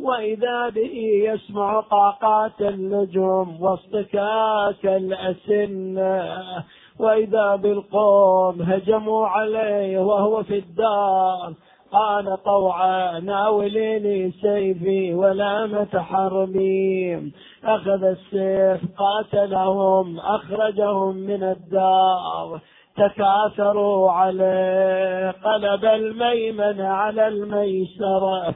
[0.00, 6.64] وإذا به يسمع قاقات النجوم واصطكاك الأسنة
[6.98, 11.54] وإذا بالقوم هجموا عليه وهو في الدار
[11.92, 17.32] قال طوعا ناوليني سيفي ولا حرمي
[17.64, 22.60] أخذ السيف قاتلهم أخرجهم من الدار.
[22.96, 28.54] تكاثروا عليه قلب الميمن على الميسرة.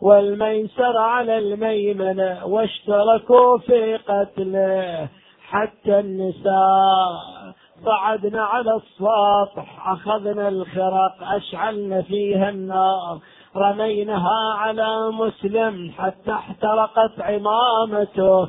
[0.00, 5.08] والميسر على الميمنة واشتركوا في قتله
[5.48, 7.54] حتى النساء.
[7.84, 13.18] صعدنا على السطح أخذنا الخرق أشعلنا فيها النار.
[13.56, 18.48] رميناها على مسلم حتى احترقت عمامته.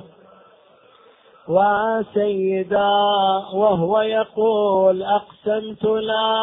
[1.49, 2.89] وسيدا
[3.53, 6.35] وهو يقول أقسمت لا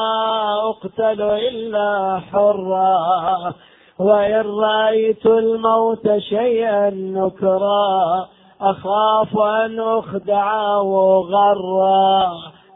[0.63, 3.55] أقتل إلا حرا.
[3.99, 8.27] وإن رأيت الموت شيئا نكرا
[8.61, 12.33] أخاف أن أخدع وغرا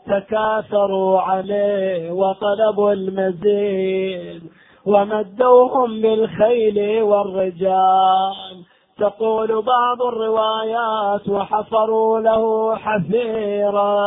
[0.07, 4.43] تكاثروا عليه وطلبوا المزيد
[4.87, 8.65] ومدوهم بالخيل والرجال.
[8.99, 14.01] تقول بعض الروايات وحفروا له حفيرا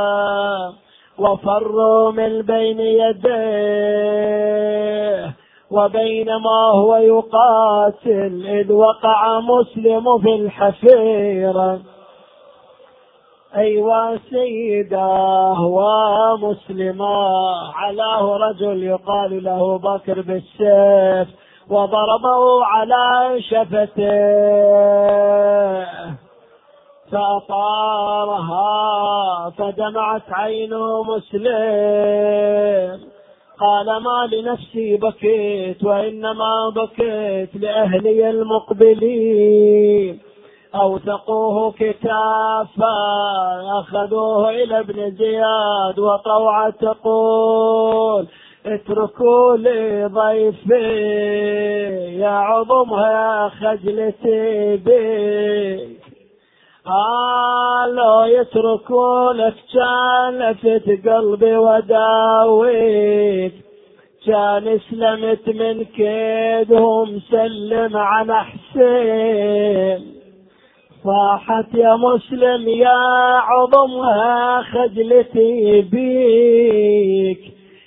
[1.20, 4.12] وفروا من بين يديه.
[5.72, 11.80] وبينما هو يقاتل إذ وقع مسلم في الحفيرة
[13.57, 17.15] أيوا سيداه ومسلما
[17.76, 21.28] علاه رجل يقال له بكر بالسيف
[21.69, 24.11] وضربه على شفته.
[27.11, 28.69] فأطارها
[29.49, 30.74] فدمعت عين
[31.07, 32.99] مسلم.
[33.62, 40.20] قال ما لنفسي بكيت وإنما بكيت لأهلي المقبلين.
[40.76, 42.97] أوثقوه كتافا
[43.80, 48.28] أخذوه إلى ابن زياد وطوعة تقول
[48.66, 50.74] اتركوا لي ضيفي
[52.20, 56.11] يا عظمها خجلتي بيك
[56.86, 60.56] قالوا يتركونك كان
[61.06, 63.54] قلبي وداويك
[64.26, 70.14] كان اسلمت من كيدهم سلم على حسين
[71.04, 73.00] صاحت يا مسلم يا
[73.38, 77.40] عظمها خجلتي بيك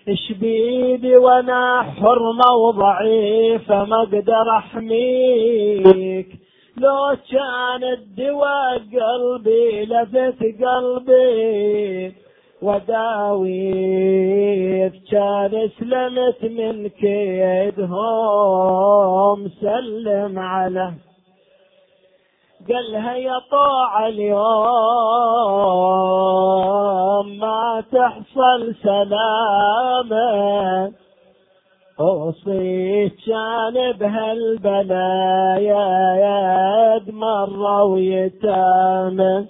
[0.09, 6.44] إيش بيدي وأنا حرمة وضعيفة ما أقدر احميك
[6.77, 12.15] لو كان الدواء قلبي لفت قلبي
[12.63, 13.73] وداويت
[15.11, 17.89] كان سلمت من كيدهم
[19.49, 20.93] سلم على.
[22.69, 24.39] قالها يا طاع اليوم
[27.39, 30.25] ما تحصل سلامة.
[32.01, 35.87] أوصيك كان بهالبلايا
[36.25, 39.47] يد مرة ويتامه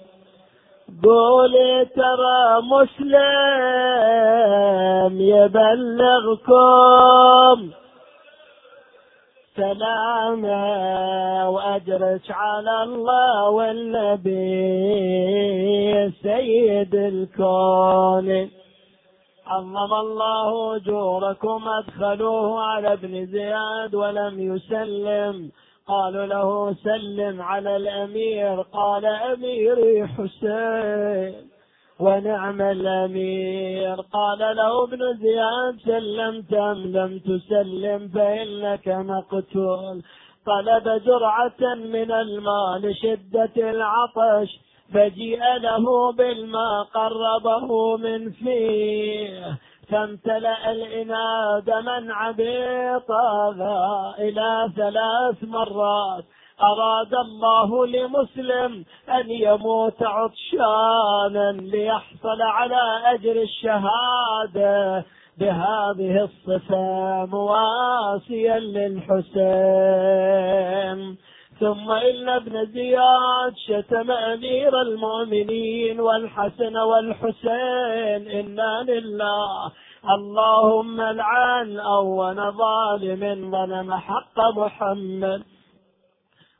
[1.03, 3.15] قولي ترى مسلم
[5.21, 6.77] يبلغكم.
[9.55, 10.63] سلامة
[11.49, 14.33] وأجرك على الله والنبي
[16.23, 18.49] سيد الكون.
[19.47, 25.51] عظم الله أجوركم أدخلوه على ابن زياد ولم يسلم.
[25.87, 28.61] قالوا له سلم على الأمير.
[28.61, 31.49] قال أميري حسين.
[31.99, 33.95] ونعم الأمير.
[34.01, 40.01] قال له ابن زياد سلمت أم لم تسلم؟ فإنك مقتول.
[40.45, 44.59] طلب جرعة من الماء لشده العطش.
[44.93, 49.57] فجيء له بالماء قربه من فيه
[49.89, 53.51] فامتلأ الإناء دما عبيطا
[54.19, 56.23] إلى ثلاث مرات.
[56.63, 65.05] أراد الله لمسلم أن يموت عطشانا ليحصل على أجر الشهادة.
[65.39, 69.45] بهذه الصفة مواسيا للحسين.
[71.59, 79.71] ثم إن ابن زياد شتم أمير المؤمنين والحسن والحسين إنا لله.
[80.09, 85.43] اللهم العن أول ظالم ظلم حق محمد.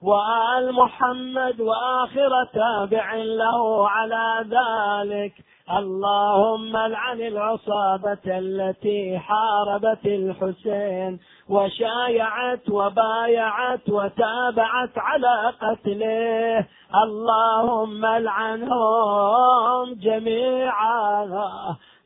[0.01, 5.33] وآل محمد وآخر تابع له على ذلك.
[5.71, 16.65] اللهم العن العصابة التي حاربت الحسين وشايعت وبايعت وتابعت على قتله.
[17.03, 21.25] اللهم العنهم جميعا.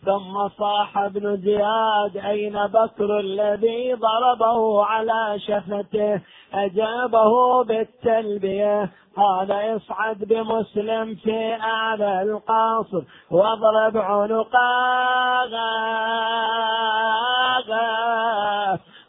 [0.06, 6.22] ثم صاح ابن زياد أين بكر الذي ضربه على شفته؟
[6.54, 8.90] أجابه بالتلبية.
[9.18, 14.60] قال اصعد بمسلم في أعلى القصر واضرب عنقه.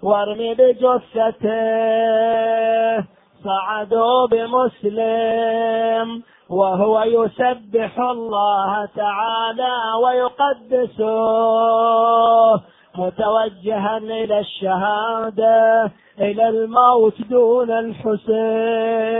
[0.03, 1.51] وارمي بجثته.
[3.45, 6.22] صعدوا بمسلم.
[6.51, 9.74] وهو يسبح الله تعالى
[10.05, 11.11] ويقدسه
[12.98, 19.11] متوجها إلى الشهادة إلى الموت دون الحسين.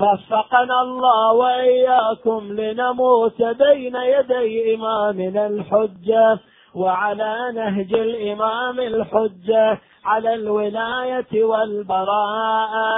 [0.00, 6.38] وفقنا الله وإياكم لنموت بين يدي إمامنا الحجة
[6.74, 12.90] وعلى نهج الإمام الحجة على الولاية والبراءة.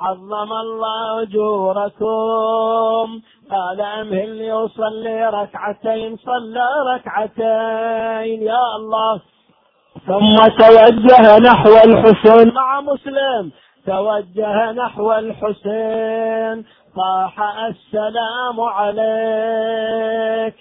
[0.00, 3.20] عظم الله أجوركم.
[3.50, 9.20] قال امهل يصلي ركعتين؟ صلى ركعتين يا الله.
[10.06, 12.54] ثم توجه نحو الحسين.
[12.54, 13.52] مع مسلم.
[13.86, 16.64] توجه نحو الحسين.
[16.96, 19.02] صاح السلام عليك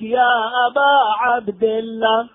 [0.02, 2.28] يا أبا عبد الله.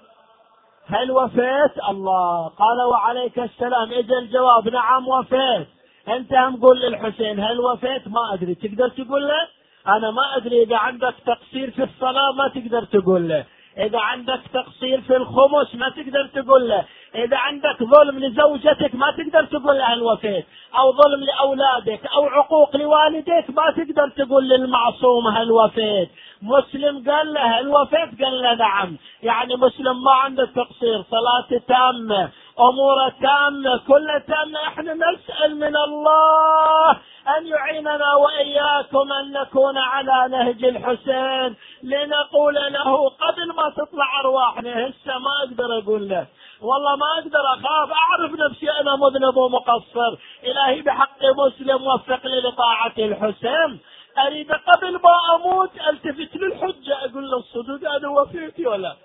[0.86, 2.46] هل وفيت؟ الله.
[2.46, 3.92] قال وعليك السلام.
[3.92, 5.79] اجى الجواب نعم وفيت.
[6.16, 8.54] أنت هم قول للحسين هل وفيت؟ ما أدري.
[8.54, 9.48] تقدر تقول له؟
[9.86, 13.44] أنا ما أدري إذا عندك تقصير في الصلاة ما تقدر تقول له.
[13.78, 16.84] إذا عندك تقصير في الخمس ما تقدر تقول له.
[17.14, 20.46] إذا عندك ظلم لزوجتك ما تقدر تقول له هل وفيت.
[20.78, 26.08] أو ظلم لأولادك أو عقوق لوالديك ما تقدر تقول للمعصوم هل وفيت.
[26.42, 28.96] مسلم قال له هل وفيت؟ قال له نعم.
[29.22, 31.02] يعني مسلم ما عنده تقصير.
[31.02, 32.28] صلاته تامة.
[32.58, 34.58] اموره تامة كلها تامة.
[34.66, 36.90] إحنا نسأل من الله
[37.38, 41.56] أن يعيننا وإياكم أن نكون على نهج الحسين.
[41.82, 46.26] لنقول له قبل ما تطلع أرواحنا هسه ما أقدر أقول له
[46.60, 47.92] والله ما أقدر أخاف.
[47.92, 50.16] أعرف نفسي أنا مذنب ومقصر.
[50.44, 53.80] إلهي بحق مسلم وفق لي لطاعة الحسين.
[54.26, 57.04] أريد قبل ما أموت ألتفت للحجة.
[57.04, 58.96] أقول له الصدق أنا وفيت ولا؟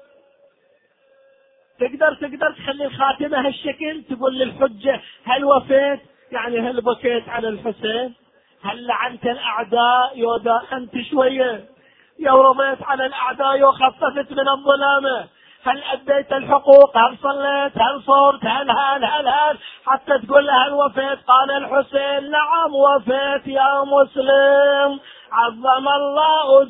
[1.80, 6.00] تقدر تقدر تخلي الخاتمة هالشكل؟ تقول للحجة هل وفيت؟
[6.32, 8.14] يعني هل بكيت على الحسين؟
[8.64, 11.66] هل لعنت الأعداء؟ يودا أنت شوية.
[12.20, 15.28] يا رميت على الأعداء وخففت من الظلامة.
[15.66, 20.74] هل أديت الحقوق؟ هل صليت؟ هل صرت؟ هل هل هل هل؟ حتى تقول له هل
[20.74, 25.00] وفيت؟ قال الحسين نعم وفيت يا مسلم
[25.32, 26.62] عظم الله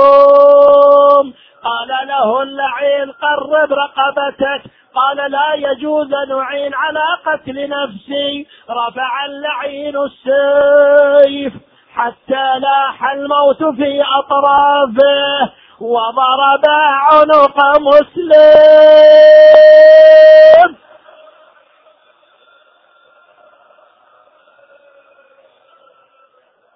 [0.00, 1.32] أجوركم.
[1.64, 4.62] قال له اللعين قرب رقبتك.
[4.94, 8.46] قال لا يجوز أن أعين على قتل نفسي.
[8.70, 11.52] رفع اللعين السيف
[11.94, 15.50] حتى لاح الموت في أطرافه
[15.80, 16.64] وضرب
[17.10, 18.30] عنق مسلم.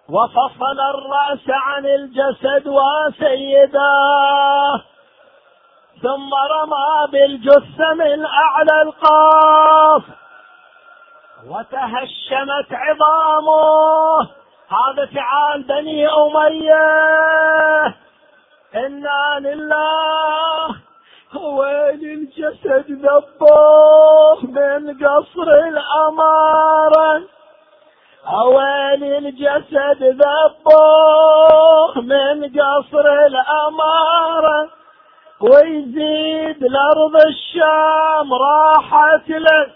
[0.09, 4.05] وفصل الرأس عن الجسد وسيداه
[6.03, 10.03] ثم رمى بالجثة من أعلى القاف.
[11.49, 14.21] وتهشمت عظامه.
[14.69, 16.85] هذا فعال بني أمية.
[18.75, 20.77] إنا لله
[21.35, 27.23] وين الجسد ذبوه من قصر الأمارة.
[28.33, 34.71] وين الجسد ذبوه من قصر الأمارة
[35.41, 39.67] ويزيد الأرض الشام راحت له.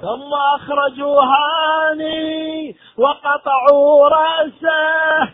[0.00, 5.28] ثم أخرجوا هاني وقطعوا رأسه.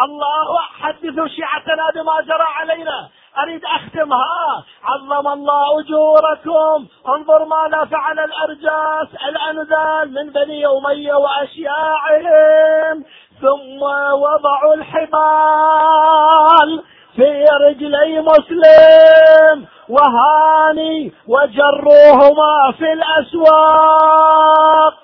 [0.00, 3.08] الله حدثوا شيعتنا بما جرى علينا.
[3.42, 4.64] أريد أختمها.
[4.84, 6.86] عظم الله أجوركم.
[7.08, 9.08] انظر ماذا فعل الأرجاس.
[9.28, 13.04] الأنذال من بني أمية وأشياعهم.
[13.40, 13.82] ثم
[14.12, 16.82] وضعوا الحبال
[17.16, 19.66] في رجلي مسلم.
[19.88, 24.94] وهاني وجروهما في الأسواق.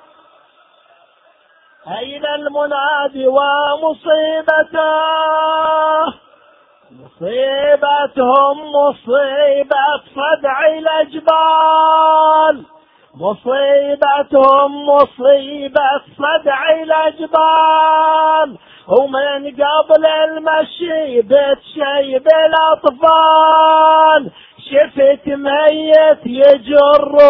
[1.98, 4.84] أين المنادي ومصيبته؟
[7.04, 12.64] مصيبتهم مصيبة صدع الأجبال.
[13.14, 18.58] مصيبتهم مصيبة صدع الأجبال.
[18.88, 24.30] ومن قبل المشي بتشيب الأطفال.
[24.58, 27.20] شفت ميت يجرونه.